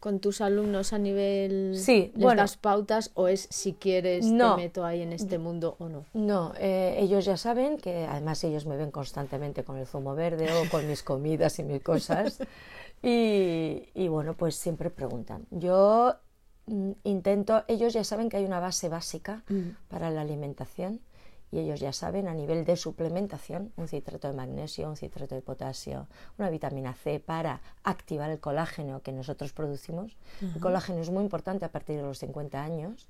con 0.00 0.18
tus 0.20 0.40
alumnos 0.40 0.92
a 0.92 0.98
nivel... 0.98 1.74
Sí, 1.76 2.10
¿Les 2.14 2.22
bueno. 2.22 2.42
das 2.42 2.56
pautas 2.56 3.10
o 3.14 3.26
es 3.28 3.46
si 3.50 3.72
quieres 3.74 4.26
No. 4.26 4.54
te 4.56 4.62
meto 4.62 4.84
ahí 4.84 5.02
en 5.02 5.12
este 5.12 5.38
mundo 5.38 5.74
o 5.78 5.88
no? 5.88 6.04
No, 6.14 6.52
eh, 6.58 6.96
ellos 7.00 7.24
ya 7.24 7.36
saben 7.36 7.76
que 7.78 8.06
además 8.06 8.42
ellos 8.44 8.64
me 8.66 8.76
ven 8.76 8.90
constantemente 8.92 9.62
con 9.64 9.76
el 9.76 9.86
zumo 9.86 10.14
verde 10.16 10.48
o 10.52 10.68
con 10.70 10.88
mis 10.88 11.02
comidas 11.02 11.58
y 11.58 11.64
mis 11.64 11.82
cosas. 11.82 12.38
Y, 13.02 13.88
y 13.94 14.08
bueno, 14.08 14.34
pues 14.34 14.54
siempre 14.56 14.90
preguntan. 14.90 15.46
Yo 15.50 16.14
mm, 16.66 16.92
intento, 17.04 17.64
ellos 17.68 17.92
ya 17.92 18.04
saben 18.04 18.28
que 18.28 18.36
hay 18.38 18.44
una 18.44 18.60
base 18.60 18.88
básica 18.88 19.44
Mm. 19.48 19.70
para 19.88 20.10
la 20.10 20.20
alimentación 20.22 21.00
y 21.50 21.60
ellos 21.60 21.80
ya 21.80 21.94
saben 21.94 22.28
a 22.28 22.34
nivel 22.34 22.66
de 22.66 22.76
suplementación 22.76 23.72
un 23.76 23.88
citrato 23.88 24.28
de 24.28 24.34
magnesio, 24.34 24.86
un 24.88 24.96
citrato 24.96 25.34
de 25.34 25.40
potasio, 25.40 26.06
una 26.36 26.50
vitamina 26.50 26.92
C 26.92 27.20
para 27.20 27.62
activar 27.84 28.30
el 28.30 28.38
colágeno 28.38 29.00
que 29.00 29.12
nosotros 29.12 29.52
producimos. 29.54 30.16
El 30.42 30.60
colágeno 30.60 31.00
es 31.00 31.08
muy 31.08 31.22
importante 31.22 31.64
a 31.64 31.70
partir 31.72 31.96
de 31.96 32.02
los 32.02 32.18
50 32.18 32.62
años 32.62 33.08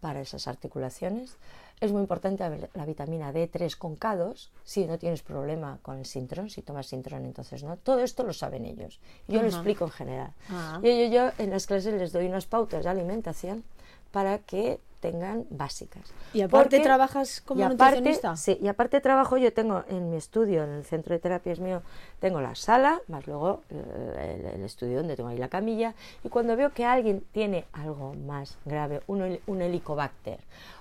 para 0.00 0.20
esas 0.20 0.46
articulaciones. 0.46 1.36
Es 1.82 1.90
muy 1.90 2.00
importante 2.00 2.44
la- 2.74 2.86
vitamina 2.86 3.32
D3 3.32 3.76
con 3.76 3.98
K2, 3.98 4.50
si 4.62 4.86
no 4.86 4.98
tienes 4.98 5.22
problema 5.22 5.78
con 5.82 5.98
el 5.98 6.06
sintrón, 6.06 6.48
si 6.48 6.62
tomas 6.62 6.86
sintrón 6.86 7.24
entonces 7.24 7.64
no. 7.64 7.76
Todo 7.76 7.98
esto 8.04 8.22
lo 8.22 8.32
saben 8.32 8.64
ellos. 8.64 9.00
Yo 9.26 9.40
lo 9.42 9.48
explico 9.48 9.84
en 9.86 9.90
general. 9.90 10.32
Ah. 10.48 10.78
Y 10.80 11.10
yo, 11.10 11.12
yo 11.12 11.30
en 11.38 11.50
las 11.50 11.66
clases 11.66 11.92
les 11.94 12.12
doy 12.12 12.26
unas 12.26 12.46
pautas 12.46 12.84
de 12.84 12.90
alimentación 12.90 13.64
para 14.12 14.38
que 14.38 14.78
tengan 15.02 15.44
básicas. 15.50 16.04
¿Y 16.32 16.42
aparte 16.42 16.76
Porque- 16.76 16.84
trabajas 16.84 17.40
como 17.40 17.60
y 17.60 17.64
aparte, 17.64 17.96
nutricionista? 17.96 18.36
Sí, 18.36 18.56
y 18.62 18.68
aparte 18.68 19.00
trabajo, 19.00 19.36
yo 19.36 19.52
tengo 19.52 19.82
en 19.88 20.10
mi 20.10 20.16
estudio, 20.16 20.62
en 20.62 20.70
el 20.70 20.84
centro 20.84 21.12
de 21.12 21.18
terapias 21.18 21.58
mío, 21.58 21.82
tengo 22.20 22.40
la 22.40 22.54
sala, 22.54 23.00
más 23.08 23.26
luego 23.26 23.62
eh, 23.70 24.38
el, 24.38 24.60
el 24.60 24.64
estudio 24.64 24.98
donde 24.98 25.16
tengo 25.16 25.28
ahí 25.28 25.38
la 25.38 25.48
camilla, 25.48 25.94
y 26.22 26.28
cuando 26.28 26.54
veo 26.56 26.70
que 26.70 26.84
alguien 26.84 27.24
tiene 27.32 27.64
algo 27.72 28.14
más 28.14 28.56
grave, 28.64 29.02
un, 29.08 29.22
hel- 29.22 29.40
un 29.48 29.60
helicobacter, 29.60 30.38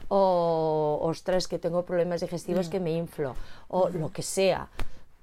o 0.08 1.00
ostras, 1.02 1.48
que 1.48 1.58
tengo 1.58 1.84
problemas 1.84 2.22
digestivos 2.22 2.70
que 2.70 2.80
me 2.80 2.92
inflo, 2.92 3.36
o 3.70 3.90
lo 3.90 4.12
que 4.12 4.22
sea, 4.22 4.68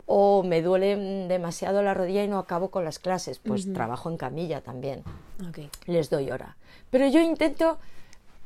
o 0.06 0.42
me 0.42 0.60
duele 0.60 0.96
demasiado 1.28 1.82
la 1.82 1.94
rodilla 1.94 2.24
y 2.24 2.28
no 2.28 2.38
acabo 2.38 2.70
con 2.70 2.84
las 2.84 2.98
clases, 2.98 3.38
pues 3.38 3.72
trabajo 3.72 4.10
en 4.10 4.16
camilla 4.16 4.60
también 4.60 5.04
Ok. 5.48 5.58
les 5.86 6.10
doy 6.10 6.30
hora. 6.32 6.56
Pero 6.90 7.06
yo 7.06 7.20
intento 7.20 7.78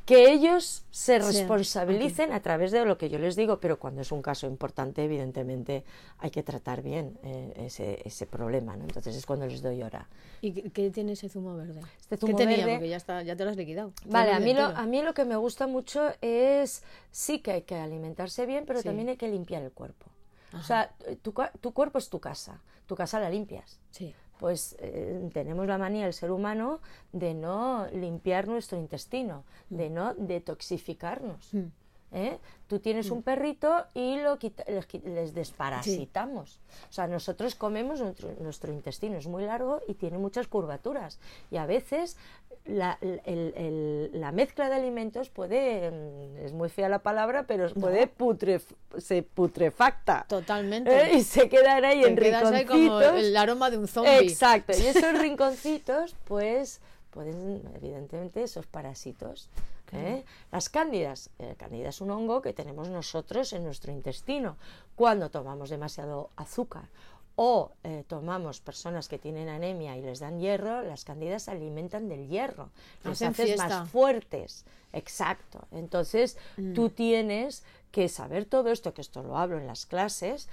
que 0.05 0.31
ellos 0.33 0.83
se 0.91 1.21
Sí, 1.21 1.25
responsabilicen 1.39 2.33
a 2.33 2.41
través 2.41 2.71
de 2.71 2.83
lo 2.83 2.97
que 2.97 3.09
yo 3.09 3.19
les 3.19 3.35
digo, 3.37 3.59
pero 3.59 3.79
cuando 3.79 4.01
es 4.01 4.11
un 4.11 4.21
caso 4.21 4.47
importante, 4.47 5.03
evidentemente 5.03 5.83
hay 6.17 6.29
que 6.29 6.43
tratar 6.43 6.81
bien 6.81 7.17
eh, 7.23 7.53
ese, 7.57 8.01
ese 8.05 8.25
problema, 8.25 8.75
¿no? 8.75 8.83
Entonces 8.83 9.15
es 9.15 9.25
cuando 9.25 9.47
les 9.47 9.61
doy 9.61 9.81
hora. 9.81 10.09
¿Y 10.41 10.51
qué, 10.51 10.69
qué 10.71 10.89
tiene 10.91 11.13
ese 11.13 11.29
zumo 11.29 11.55
verde? 11.55 11.79
Este 12.01 12.17
¿Qué 12.17 12.19
zumo 12.19 12.37
tenía? 12.37 12.57
verde- 12.65 12.73
Porque 12.75 12.89
ya, 12.89 12.97
está, 12.97 13.23
ya 13.23 13.35
te 13.37 13.45
lo 13.45 13.51
has 13.51 13.57
liquidado. 13.57 13.93
Vale, 14.05 14.33
a 14.33 14.39
mí, 14.41 14.53
lo, 14.53 14.63
a 14.65 14.85
mí 14.85 15.01
lo 15.01 15.13
que 15.13 15.23
me 15.23 15.37
gusta 15.37 15.67
mucho 15.67 16.11
es, 16.21 16.83
sí 17.11 17.39
que 17.39 17.51
hay 17.51 17.61
que 17.61 17.75
alimentarse 17.75 18.45
bien, 18.45 18.65
pero 18.65 18.79
Sí. 18.79 18.85
también 18.89 19.07
hay 19.09 19.17
que 19.17 19.29
limpiar 19.29 19.63
el 19.63 19.71
cuerpo. 19.71 20.07
O 20.53 20.61
sea, 20.63 20.91
tu, 21.23 21.33
tu 21.61 21.73
cuerpo 21.73 21.97
es 21.97 22.09
tu 22.09 22.19
casa, 22.19 22.61
tu 22.85 22.95
casa 22.95 23.19
la 23.19 23.29
limpias. 23.29 23.79
Sí. 23.89 24.13
Pues 24.43 24.75
eh, 24.79 25.29
tenemos 25.31 25.65
la 25.67 25.77
manía 25.77 26.05
el 26.05 26.11
ser 26.11 26.29
humano 26.29 26.81
de 27.13 27.33
no 27.33 27.87
limpiar 27.93 28.45
nuestro 28.45 28.77
intestino, 28.77 29.45
de 29.69 29.89
no 29.89 30.15
detoxificarnos. 30.15 31.53
Mm. 31.53 31.67
¿Eh? 32.13 32.37
Tú 32.67 32.79
tienes 32.79 33.11
un 33.11 33.21
perrito 33.23 33.85
y 33.93 34.17
lo 34.17 34.37
quita- 34.39 34.63
les, 35.03 35.33
desparasitamos. 35.33 36.59
O 36.89 36.93
sea, 36.93 37.07
nosotros 37.07 37.55
comemos, 37.55 37.99
nuestro, 37.99 38.31
nuestro 38.39 38.71
intestino 38.71 39.17
es 39.17 39.27
muy 39.27 39.43
largo 39.43 39.81
y 39.87 39.93
tiene 39.95 40.17
muchas 40.17 40.47
curvaturas. 40.47 41.19
Y 41.51 41.57
a 41.57 41.65
veces 41.65 42.17
la, 42.65 42.97
el- 43.01 43.21
el- 43.25 44.09
la 44.19 44.31
mezcla 44.31 44.69
de 44.69 44.75
alimentos 44.75 45.29
puede, 45.29 45.91
mm, 45.91 46.37
es 46.45 46.53
muy 46.53 46.69
fea 46.69 46.87
la 46.89 46.99
palabra, 46.99 47.43
pero 47.45 47.71
puede 47.73 48.07
putref- 48.15 48.73
se 48.97 49.21
putrefacta. 49.23 50.25
Totalmente. 50.29 51.11
¿eh? 51.11 51.15
Y 51.17 51.23
se 51.23 51.49
quedan 51.49 51.83
ahí 51.83 52.01
Te 52.01 52.07
en 52.09 52.15
quedas 52.15 52.51
ahí 52.51 52.65
como 52.65 52.79
rinconcitos. 52.99 53.19
el 53.25 53.37
aroma 53.37 53.69
de 53.69 53.77
un 53.77 53.87
zombie. 53.87 54.17
Exacto, 54.19 54.73
y 54.77 54.85
esos 54.85 55.13
rinconcitos, 55.19 56.15
pues, 56.23 56.79
pueden, 57.11 57.61
evidentemente, 57.75 58.41
esos 58.43 58.65
parásitos. 58.65 59.49
¿Eh? 59.93 60.25
Las 60.51 60.69
cándidas. 60.69 61.29
El 61.39 61.55
cándida 61.55 61.89
es 61.89 62.01
un 62.01 62.11
hongo 62.11 62.41
que 62.41 62.53
tenemos 62.53 62.89
nosotros 62.89 63.53
en 63.53 63.63
nuestro 63.63 63.91
intestino. 63.91 64.57
Cuando 64.95 65.29
tomamos 65.29 65.69
demasiado 65.69 66.29
azúcar 66.35 66.89
o 67.35 67.71
eh, 67.83 68.03
tomamos 68.07 68.59
personas 68.61 69.07
que 69.07 69.17
tienen 69.17 69.49
anemia 69.49 69.97
y 69.97 70.01
les 70.01 70.19
dan 70.19 70.39
hierro, 70.39 70.83
las 70.83 71.03
cándidas 71.03 71.43
se 71.43 71.51
alimentan 71.51 72.07
del 72.09 72.27
hierro. 72.27 72.69
Les 73.03 73.13
Hacen 73.13 73.29
haces 73.29 73.45
fiesta. 73.45 73.67
más 73.67 73.89
fuertes. 73.89 74.65
Exacto. 74.91 75.67
Entonces, 75.71 76.37
Mm. 76.57 76.73
tú 76.73 76.89
tienes 76.89 77.63
que 77.91 78.07
saber 78.09 78.45
todo 78.45 78.71
esto, 78.71 78.93
que 78.93 79.01
esto 79.01 79.23
lo 79.23 79.37
hablo 79.37 79.57
en 79.57 79.67
las 79.67 79.85
clases, 79.85 80.47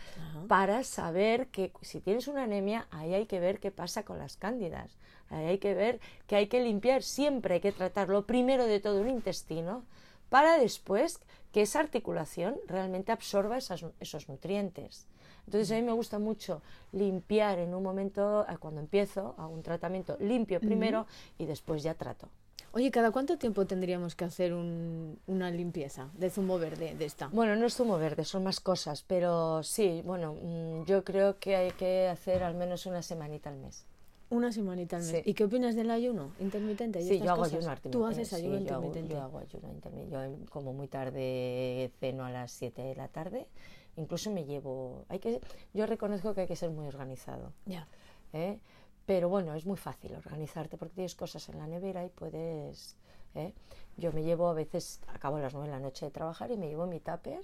para 0.48 0.82
saber 0.84 1.48
que 1.48 1.72
si 1.82 2.00
tienes 2.00 2.28
una 2.28 2.44
anemia, 2.44 2.86
ahí 2.90 3.14
hay 3.14 3.26
que 3.26 3.40
ver 3.40 3.60
qué 3.60 3.70
pasa 3.70 4.02
con 4.04 4.18
las 4.18 4.36
cándidas. 4.36 4.96
Ahí 5.30 5.46
hay 5.46 5.58
que 5.58 5.74
ver 5.74 6.00
que 6.26 6.36
hay 6.36 6.48
que 6.48 6.62
limpiar, 6.62 7.02
siempre 7.02 7.54
hay 7.54 7.60
que 7.60 7.72
tratarlo 7.72 8.26
primero 8.26 8.64
de 8.66 8.80
todo 8.80 9.00
un 9.00 9.08
intestino, 9.10 9.84
para 10.28 10.58
después 10.58 11.18
que 11.52 11.62
esa 11.62 11.80
articulación 11.80 12.56
realmente 12.66 13.10
absorba 13.12 13.56
esas- 13.58 13.84
esos 14.00 14.28
nutrientes. 14.28 15.06
Entonces 15.46 15.70
a 15.72 15.74
mí 15.74 15.82
me 15.82 15.92
gusta 15.92 16.18
mucho 16.18 16.62
limpiar 16.92 17.58
en 17.58 17.74
un 17.74 17.82
momento, 17.82 18.44
cuando 18.60 18.80
empiezo 18.80 19.34
a 19.38 19.46
un 19.46 19.62
tratamiento, 19.62 20.16
limpio 20.20 20.60
primero 20.60 21.06
y 21.38 21.46
después 21.46 21.82
ya 21.82 21.94
trato. 21.94 22.28
Oye, 22.72 22.90
¿cada 22.92 23.10
cuánto 23.10 23.36
tiempo 23.36 23.66
tendríamos 23.66 24.14
que 24.14 24.24
hacer 24.24 24.54
un- 24.54 25.18
una 25.26 25.50
limpieza 25.50 26.08
de 26.14 26.30
zumo 26.30 26.56
verde 26.58 26.94
de 26.94 27.04
esta? 27.04 27.26
Bueno, 27.28 27.56
no 27.56 27.66
es 27.66 27.74
zumo 27.74 27.98
verde, 27.98 28.24
son 28.24 28.44
más 28.44 28.60
cosas, 28.60 29.02
pero 29.02 29.62
sí, 29.64 30.02
bueno, 30.04 30.34
mm, 30.34 30.84
yo 30.84 31.02
creo 31.02 31.38
que 31.40 31.56
hay 31.56 31.70
que 31.72 32.06
hacer 32.06 32.44
al 32.44 32.54
menos 32.54 32.86
una 32.86 33.02
semanita 33.02 33.50
al 33.50 33.56
mes. 33.56 33.86
Una 34.28 34.52
semanita 34.52 34.98
al 34.98 35.02
mes. 35.02 35.10
Sí. 35.10 35.22
¿Y 35.24 35.34
qué 35.34 35.42
opinas 35.44 35.74
del 35.74 35.90
ayuno 35.90 36.30
intermitente? 36.38 37.00
y 37.00 37.02
Sí, 37.08 37.14
estas 37.14 37.26
yo 37.26 37.32
hago 37.32 37.40
cosas? 37.42 37.54
ayuno 37.54 37.72
intermitente. 37.72 37.98
Tú 37.98 38.06
haces 38.06 38.28
sí, 38.28 38.34
ayuno 38.36 38.58
yo 38.60 38.74
hago- 38.76 38.84
intermitente. 38.86 39.14
Yo 39.14 39.20
hago, 39.20 39.38
ayuno 39.38 39.72
intermitente. 39.72 40.12
Yo 40.14 40.22
em, 40.22 40.44
como 40.46 40.72
muy 40.72 40.86
tarde 40.86 41.90
ceno 41.98 42.24
a 42.24 42.30
las 42.30 42.52
7 42.52 42.82
de 42.82 42.94
la 42.94 43.08
tarde. 43.08 43.48
Incluso 43.96 44.30
me 44.30 44.44
llevo... 44.44 45.04
Hay 45.08 45.18
que, 45.18 45.40
yo 45.74 45.86
reconozco 45.86 46.34
que 46.34 46.42
hay 46.42 46.46
que 46.46 46.56
ser 46.56 46.70
muy 46.70 46.86
organizado. 46.86 47.52
Ya. 47.66 47.86
¿eh? 48.32 48.58
Pero 49.06 49.28
bueno, 49.28 49.54
es 49.54 49.66
muy 49.66 49.76
fácil 49.76 50.14
organizarte 50.14 50.76
porque 50.76 50.94
tienes 50.94 51.14
cosas 51.14 51.48
en 51.48 51.58
la 51.58 51.66
nevera 51.66 52.04
y 52.04 52.08
puedes... 52.10 52.96
¿eh? 53.34 53.52
Yo 53.96 54.12
me 54.12 54.22
llevo 54.22 54.48
a 54.48 54.54
veces, 54.54 55.00
acabo 55.08 55.36
a 55.36 55.40
las 55.40 55.52
9 55.52 55.68
de 55.68 55.74
la 55.74 55.80
noche 55.80 56.06
de 56.06 56.10
trabajar 56.10 56.50
y 56.50 56.56
me 56.56 56.68
llevo 56.68 56.86
mi 56.86 57.00
tupper 57.00 57.40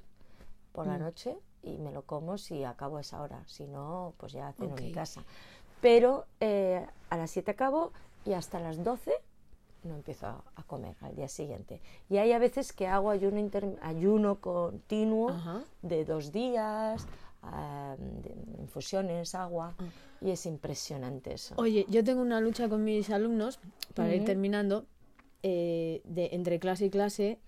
por 0.73 0.87
Mm. 0.87 0.91
la 0.91 0.99
noche 0.99 1.37
y 1.63 1.79
me 1.79 1.91
lo 1.91 2.03
como 2.03 2.39
si 2.39 2.63
acabo 2.65 2.99
a 2.99 3.01
esa 3.01 3.21
hora. 3.21 3.43
Si 3.47 3.67
no, 3.67 4.15
pues 4.19 4.33
ya 4.33 4.53
ceno 4.53 4.77
en 4.77 4.85
mi 4.85 4.93
casa. 4.93 5.25
Pero 5.81 6.27
eh, 6.41 6.87
a 7.11 7.17
las 7.17 7.31
7 7.31 7.51
acabo 7.51 7.93
y 8.25 8.33
hasta 8.33 8.61
las 8.61 8.83
12 8.83 9.13
no 9.87 9.95
empiezo 9.95 10.27
a, 10.27 10.45
a 10.55 10.63
comer 10.65 10.97
al 11.01 11.15
día 11.15 11.29
siguiente. 11.29 11.81
Y 12.09 12.19
hay 12.19 12.33
a 12.33 12.39
veces 12.39 12.73
que 12.73 12.87
hago 12.87 13.11
ayuno, 13.11 13.39
inter- 13.39 13.79
ayuno 13.83 14.41
continuo 14.41 15.31
Ajá. 15.31 15.63
de 15.83 16.05
dos 16.05 16.33
días, 16.33 17.07
ah, 17.43 17.97
de 17.99 18.35
infusiones, 18.61 19.35
agua, 19.35 19.75
y 20.21 20.31
es 20.31 20.47
impresionante 20.47 21.35
eso. 21.35 21.55
Oye, 21.59 21.87
yo 21.89 22.03
tengo 22.05 22.21
una 22.23 22.41
lucha 22.41 22.69
con 22.69 22.85
mis 22.85 23.11
alumnos, 23.11 23.59
para 23.95 24.15
ir 24.15 24.25
terminando. 24.25 24.87
Eh, 25.49 26.01
de 26.03 26.31
entre 26.33 26.59
clase 26.59 26.87
y 26.87 26.91
clase 26.91 27.39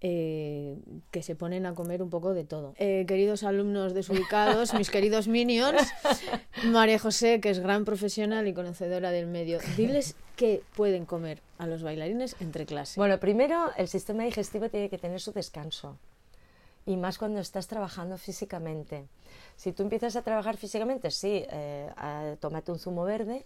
eh, 0.00 0.78
que 1.10 1.22
se 1.22 1.34
ponen 1.34 1.66
a 1.66 1.74
comer 1.74 2.02
un 2.02 2.08
poco 2.08 2.32
de 2.32 2.44
todo. 2.44 2.72
Eh, 2.78 3.04
queridos 3.06 3.42
alumnos 3.42 3.92
desubicados, 3.92 4.72
mis 4.72 4.88
queridos 4.88 5.28
minions, 5.28 5.82
María 6.64 6.98
José, 6.98 7.42
que 7.42 7.50
es 7.50 7.58
gran 7.58 7.84
profesional 7.84 8.48
y 8.48 8.54
conocedora 8.54 9.10
del 9.10 9.26
medio, 9.26 9.58
diles 9.76 10.16
qué 10.34 10.62
pueden 10.76 11.04
comer 11.04 11.42
a 11.58 11.66
los 11.66 11.82
bailarines 11.82 12.36
entre 12.40 12.64
clase. 12.64 12.98
Bueno, 12.98 13.20
primero 13.20 13.70
el 13.76 13.88
sistema 13.88 14.24
digestivo 14.24 14.70
tiene 14.70 14.88
que 14.88 14.96
tener 14.96 15.20
su 15.20 15.32
descanso. 15.32 15.98
Y 16.86 16.96
más 16.96 17.18
cuando 17.18 17.40
estás 17.40 17.66
trabajando 17.66 18.16
físicamente. 18.16 19.08
Si 19.56 19.72
tú 19.72 19.82
empiezas 19.82 20.16
a 20.16 20.22
trabajar 20.22 20.56
físicamente, 20.56 21.10
sí, 21.10 21.44
tómate 22.40 22.72
un 22.72 22.78
zumo 22.78 23.04
verde, 23.04 23.44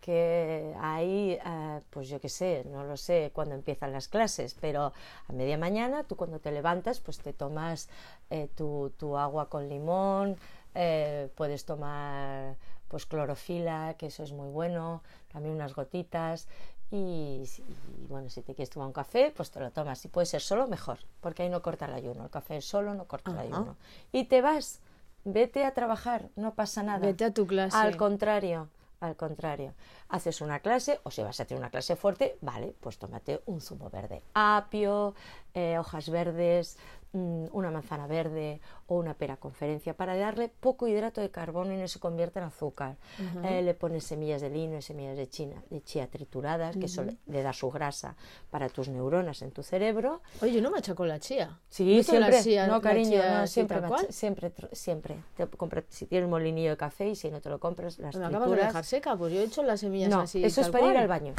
que 0.00 0.74
ahí, 0.80 1.38
eh, 1.44 1.80
pues 1.90 2.08
yo 2.08 2.20
qué 2.20 2.28
sé, 2.28 2.64
no 2.70 2.84
lo 2.84 2.96
sé 2.96 3.30
cuándo 3.32 3.54
empiezan 3.54 3.92
las 3.92 4.08
clases, 4.08 4.56
pero 4.60 4.92
a 5.28 5.32
media 5.32 5.58
mañana, 5.58 6.04
tú 6.04 6.16
cuando 6.16 6.40
te 6.40 6.50
levantas, 6.52 7.00
pues 7.00 7.18
te 7.18 7.32
tomas 7.32 7.88
eh, 8.30 8.48
tu, 8.54 8.92
tu 8.96 9.16
agua 9.16 9.48
con 9.48 9.68
limón, 9.68 10.36
eh, 10.74 11.28
puedes 11.34 11.64
tomar 11.64 12.56
pues 12.88 13.06
clorofila, 13.06 13.94
que 13.96 14.06
eso 14.06 14.24
es 14.24 14.32
muy 14.32 14.48
bueno, 14.48 15.02
también 15.32 15.54
unas 15.54 15.74
gotitas, 15.74 16.48
y, 16.90 17.44
y, 17.46 18.06
bueno, 18.08 18.28
si 18.28 18.42
te 18.42 18.52
quieres 18.54 18.70
tomar 18.70 18.88
un 18.88 18.92
café, 18.92 19.32
pues 19.36 19.50
te 19.52 19.60
lo 19.60 19.70
tomas. 19.70 20.00
Si 20.00 20.08
puede 20.08 20.26
ser 20.26 20.40
solo, 20.40 20.66
mejor, 20.66 20.98
porque 21.20 21.44
ahí 21.44 21.48
no 21.48 21.62
corta 21.62 21.84
el 21.84 21.92
ayuno. 21.92 22.24
El 22.24 22.30
café 22.30 22.60
solo 22.60 22.94
no 22.94 23.04
corta 23.04 23.30
el 23.30 23.38
Ajá. 23.38 23.46
ayuno. 23.46 23.76
Y 24.10 24.24
te 24.24 24.42
vas, 24.42 24.80
vete 25.24 25.64
a 25.64 25.72
trabajar, 25.72 26.30
no 26.34 26.54
pasa 26.54 26.82
nada. 26.82 27.06
Vete 27.06 27.26
a 27.26 27.32
tu 27.32 27.46
clase. 27.46 27.76
Al 27.76 27.96
contrario, 27.96 28.68
al 29.00 29.16
contrario. 29.16 29.74
Haces 30.10 30.40
una 30.40 30.58
clase, 30.60 30.98
o 31.04 31.10
si 31.10 31.22
vas 31.22 31.38
a 31.40 31.44
tener 31.44 31.60
una 31.60 31.70
clase 31.70 31.94
fuerte, 31.96 32.36
vale, 32.40 32.74
pues 32.80 32.98
tómate 32.98 33.40
un 33.46 33.60
zumo 33.60 33.88
verde. 33.90 34.22
Apio, 34.34 35.14
eh, 35.54 35.78
hojas 35.78 36.10
verdes, 36.10 36.78
mm, 37.12 37.46
una 37.52 37.70
manzana 37.70 38.06
verde 38.06 38.60
o 38.86 38.96
una 38.96 39.14
pera 39.14 39.36
conferencia 39.36 39.94
para 39.96 40.16
darle 40.16 40.48
poco 40.48 40.86
hidrato 40.88 41.20
de 41.20 41.30
carbono 41.30 41.72
y 41.72 41.76
no 41.76 41.86
se 41.88 41.98
convierta 42.00 42.40
en 42.40 42.46
azúcar. 42.46 42.96
Eh, 43.44 43.62
le 43.62 43.74
pones 43.74 44.04
semillas 44.04 44.40
de 44.40 44.50
lino 44.50 44.76
y 44.78 44.82
semillas 44.82 45.16
de, 45.16 45.28
china, 45.28 45.62
de 45.70 45.80
chía 45.82 46.08
trituradas, 46.08 46.76
que 46.76 46.86
eso 46.86 47.04
le, 47.04 47.16
le 47.26 47.42
da 47.42 47.52
su 47.52 47.70
grasa 47.70 48.16
para 48.50 48.68
tus 48.68 48.88
neuronas 48.88 49.42
en 49.42 49.50
tu 49.52 49.62
cerebro. 49.62 50.22
Oye, 50.42 50.52
yo 50.54 50.60
no 50.62 50.70
machaco 50.72 51.04
la 51.06 51.18
chía. 51.20 51.58
Sí, 51.68 51.96
¿No 51.98 52.02
son 52.02 52.20
la 52.20 52.26
siempre. 52.30 52.50
chía- 52.52 52.66
no, 52.66 52.74
la 52.74 52.80
cariño, 52.80 53.10
chía 53.10 53.40
no, 53.40 53.46
siempre, 53.46 53.80
macha- 53.80 54.10
siempre, 54.12 54.52
siempre. 54.72 55.16
Te 55.36 55.46
compra- 55.48 55.84
si 55.88 56.06
tienes 56.06 56.24
un 56.26 56.30
molinillo 56.30 56.70
de 56.70 56.76
café 56.76 57.08
y 57.10 57.14
si 57.16 57.30
no 57.30 57.40
te 57.40 57.48
lo 57.50 57.58
compras, 57.60 57.98
las 57.98 58.14
Me 58.16 58.24
acabas 58.26 58.40
de 58.48 58.54
trituras. 58.54 58.66
dejar 58.68 58.84
seca, 58.84 59.16
pues 59.16 59.32
yo 59.32 59.40
he 59.40 59.44
hecho 59.44 59.62
las 59.62 59.80
semillas 59.80 59.99
No, 60.08 60.20
así. 60.20 60.44
eso 60.44 60.60
es 60.60 60.68
para 60.68 60.86
ir 60.90 60.96
al 60.96 61.08
baño, 61.08 61.34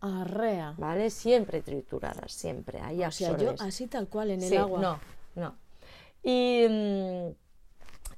Arrea. 0.00 0.74
¿vale? 0.78 1.10
Siempre 1.10 1.62
trituradas, 1.62 2.32
siempre. 2.32 2.80
Ahí 2.80 3.04
O 3.04 3.10
sea, 3.10 3.28
yo 3.28 3.34
absorbes. 3.50 3.60
así 3.60 3.86
tal 3.86 4.08
cual 4.08 4.30
en 4.32 4.42
el 4.42 4.56
agua. 4.56 4.80
No, 4.80 5.00
no. 5.36 5.54
Y, 6.22 6.66
mm, 6.68 7.34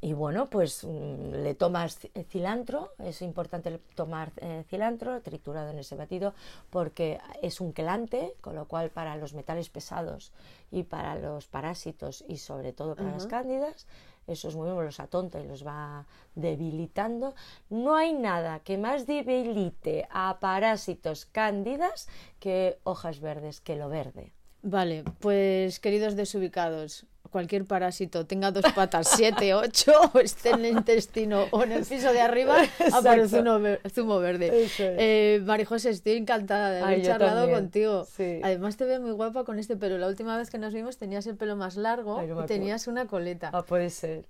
y 0.01 0.13
bueno, 0.13 0.51
pues 0.51 0.85
mm, 0.85 1.33
le 1.43 1.55
tomas 1.55 2.05
eh, 2.15 2.25
cilantro, 2.25 2.93
es 2.99 3.23
importante 3.23 3.81
tomar 3.95 4.33
eh, 4.37 4.65
cilantro 4.69 5.21
triturado 5.23 5.71
en 5.71 5.79
ese 5.79 5.97
batido 5.97 6.35
porque 6.69 7.19
es 7.41 7.61
un 7.61 7.73
quelante, 7.73 8.35
con 8.43 8.55
lo 8.55 8.67
cual 8.67 8.91
para 8.91 9.17
los 9.17 9.33
metales 9.33 9.71
pesados 9.71 10.33
y 10.71 10.83
para 10.83 11.17
los 11.17 11.47
parásitos 11.47 12.23
y 12.29 12.37
sobre 12.37 12.73
todo 12.75 12.95
para 12.97 13.13
las 13.13 13.27
cándidas, 13.27 13.87
eso 14.27 14.49
es 14.49 14.57
muy 14.57 14.67
bueno, 14.67 14.83
los 14.83 15.01
atonta 15.01 15.41
y 15.41 15.47
los 15.47 15.67
va 15.67 16.07
debilitando. 16.35 17.35
No 17.71 17.97
hay 17.97 18.13
nada 18.13 18.61
que 18.61 18.79
más 18.79 19.07
debilite 19.07 20.07
a 20.11 20.39
parásitos 20.41 21.27
cándidas 21.27 22.09
que 22.41 22.79
hojas 22.85 23.21
verdes, 23.21 23.61
que 23.61 23.77
lo 23.77 23.89
verde. 23.89 24.33
Vale, 24.63 25.05
pues 25.21 25.79
queridos 25.79 26.17
desubicados, 26.17 27.07
cualquier 27.35 27.65
parásito 27.65 28.27
tenga 28.27 28.53
dos 28.53 28.65
patas, 28.77 29.09
siete, 29.09 29.55
ocho, 29.55 29.91
o 30.15 30.21
esté 30.21 30.51
en 30.51 30.65
el 30.65 30.71
intestino 30.77 31.47
o 31.51 31.65
en 31.65 31.73
el 31.73 31.85
piso 31.85 32.13
de 32.13 32.21
arriba, 32.21 32.55
a 32.55 33.03
por 33.03 33.13
el 33.15 33.21
Exacto. 33.25 33.29
zumo, 33.29 33.59
ver- 33.59 33.81
zumo 33.93 34.19
verde. 34.21 34.65
Es. 34.67 34.75
Eh, 34.79 35.41
María 35.45 35.67
José, 35.67 35.91
estoy 35.91 36.13
encantada 36.13 36.71
de 36.71 36.79
haber 36.81 36.99
Ay, 37.01 37.03
charlado 37.03 37.51
contigo. 37.51 38.05
sí. 38.17 38.39
Además 38.45 38.77
te 38.77 38.85
veo 38.85 39.01
muy 39.01 39.11
guapa 39.11 39.43
con 39.43 39.59
este 39.59 39.77
pelo. 39.77 39.99
La 39.99 40.07
última 40.07 40.39
vez 40.39 40.49
que 40.49 40.59
nos 40.59 40.73
vimos 40.73 40.97
tenías 40.97 41.27
el 41.27 41.37
pelo 41.37 41.57
más 41.57 41.75
largo 41.77 42.21
Ay, 42.21 42.29
no 42.29 42.37
me 42.37 42.45
y 42.45 42.47
tenías 42.47 42.87
una 42.87 43.07
coleta. 43.09 43.51
Ah, 43.53 43.63
puede 43.65 43.91
ser. 43.91 44.27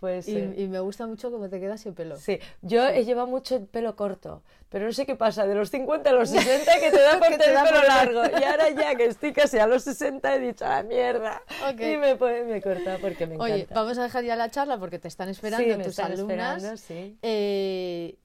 Puede 0.00 0.20
Y, 0.56 0.68
me 0.68 0.80
gusta 0.80 1.06
mucho 1.06 1.30
cómo 1.30 1.48
te 1.48 1.58
queda 1.58 1.74
ese 1.74 1.92
pelo. 1.92 2.16
Sí, 2.16 2.38
yo 2.62 2.86
he 2.86 3.04
llevado 3.04 3.26
mucho 3.26 3.56
el 3.56 3.66
pelo 3.66 3.96
corto, 3.96 4.42
pero 4.68 4.86
no 4.86 4.92
sé 4.92 5.06
qué 5.06 5.16
pasa, 5.16 5.46
de 5.46 5.54
los 5.56 5.70
50 5.70 6.08
a 6.10 6.12
los 6.12 6.30
60 6.30 6.72
que 6.80 6.90
te 6.90 7.00
da 7.00 7.12
por 7.18 7.28
tener 7.28 7.38
pelo 7.64 7.82
largo. 7.82 8.22
Y 8.40 8.44
ahora 8.44 8.70
ya 8.70 8.94
que 8.94 9.06
estoy 9.06 9.32
casi 9.32 9.58
a 9.58 9.66
los 9.66 9.82
60 9.82 10.34
he 10.34 10.38
dicho, 10.38 10.64
a 10.64 10.68
la 10.68 10.82
mierda. 10.84 11.42
Y 11.78 11.96
me, 11.96 12.14
pone- 12.16 12.44
me 12.44 12.62
corta 12.62 12.98
porque 13.00 13.26
me 13.26 13.34
encanta. 13.34 13.54
Oye, 13.54 13.66
vamos 13.74 13.98
a 13.98 14.04
dejar 14.04 14.24
ya 14.24 14.36
la 14.36 14.50
charla 14.50 14.78
porque 14.78 14.98
te 14.98 15.08
están 15.08 15.28
esperando 15.28 15.64
Sí, 15.64 15.76
me 15.76 15.84
tus 15.84 15.90
están 15.98 16.12
alumnas. 16.12 16.56
esperando, 16.62 16.76
sí. 16.76 17.18
Eh, 17.22 18.16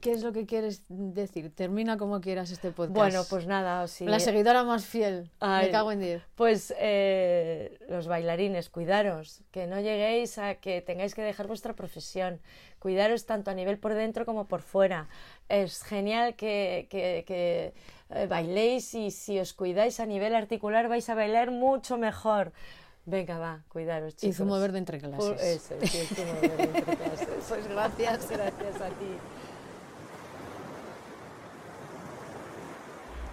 ¿qué, 0.00 0.12
es 0.12 0.22
lo 0.22 0.32
que 0.32 0.46
quieres 0.46 0.82
decir? 0.88 1.54
Termina 1.54 1.96
como 1.96 2.20
quieras 2.20 2.50
este 2.50 2.70
podcast. 2.70 2.94
Bueno, 2.96 3.22
pues 3.28 3.46
nada, 3.46 3.86
sí. 3.88 4.04
La 4.04 4.20
seguidora 4.20 4.62
más 4.64 4.84
fiel. 4.84 5.30
Ay, 5.40 5.66
Me 5.66 5.72
cago 5.72 5.92
en 5.92 6.00
10. 6.00 6.22
Pues 6.34 6.74
eh, 6.78 7.78
los 7.88 8.06
bailarines, 8.06 8.70
cuidaros, 8.70 9.42
que 9.50 9.66
no 9.66 9.80
lleguéis 9.80 10.38
a 10.38 10.54
que 10.56 10.80
tengáis 10.82 11.14
que 11.14 11.22
dejar 11.22 11.46
vuestra 11.46 11.74
profesión. 11.74 12.40
Cuidaros 12.78 13.26
tanto 13.26 13.50
a 13.50 13.54
nivel 13.54 13.78
por 13.78 13.94
dentro 13.94 14.24
como 14.24 14.46
por 14.46 14.62
fuera. 14.62 15.08
Es 15.48 15.82
genial 15.82 16.34
que, 16.36 16.86
que- 16.90 17.24
que, 17.26 17.74
eh, 18.10 18.26
bailéis 18.26 18.94
y 18.94 19.10
si 19.10 19.38
os 19.38 19.52
cuidáis 19.52 20.00
a 20.00 20.06
nivel 20.06 20.34
articular 20.34 20.88
vais 20.88 21.08
a 21.10 21.14
bailar 21.14 21.50
mucho 21.50 21.98
mejor. 21.98 22.52
Venga, 23.04 23.38
va, 23.38 23.64
cuidaros, 23.68 24.12
Y 24.14 24.16
chicos. 24.16 24.36
zumo 24.36 24.58
verde 24.60 24.78
entre 24.78 24.98
clases. 24.98 25.16
Por- 25.24 25.40
eso, 25.40 25.74
sí, 25.82 25.98
zumo 26.14 26.32
verde 26.42 26.62
entre 26.64 26.96
clases. 26.96 27.28
Pues 27.48 27.66
gracias. 27.68 28.30
Gracias 28.30 28.80
a 28.82 28.88
ti. 28.88 29.06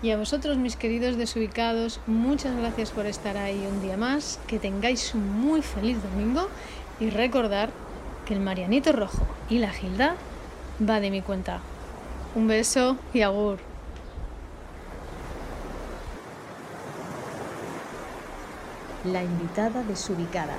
Y 0.01 0.11
a 0.11 0.17
vosotros, 0.17 0.57
mis 0.57 0.75
queridos 0.75 1.17
desubicados, 1.17 1.99
muchas 2.05 2.55
gracias 2.55 2.91
por 2.91 3.05
estar 3.05 3.37
ahí 3.37 3.65
un 3.71 3.81
día 3.81 3.97
más. 3.97 4.39
Que 4.45 4.59
tengáis 4.59 5.15
un 5.15 5.39
muy 5.39 5.61
feliz 5.61 5.97
domingo 6.03 6.47
y 6.99 7.09
recordar 7.09 7.69
que 8.25 8.33
el 8.33 8.39
Marianito 8.39 8.91
Rojo 8.91 9.25
y 9.49 9.59
la 9.59 9.71
Gilda 9.71 10.15
va 10.87 10.99
de 10.99 11.11
mi 11.11 11.21
cuenta. 11.21 11.61
Un 12.35 12.47
beso 12.47 12.97
y 13.13 13.21
agur. 13.21 13.59
La 19.05 19.23
invitada 19.23 19.83
desubicada. 19.83 20.57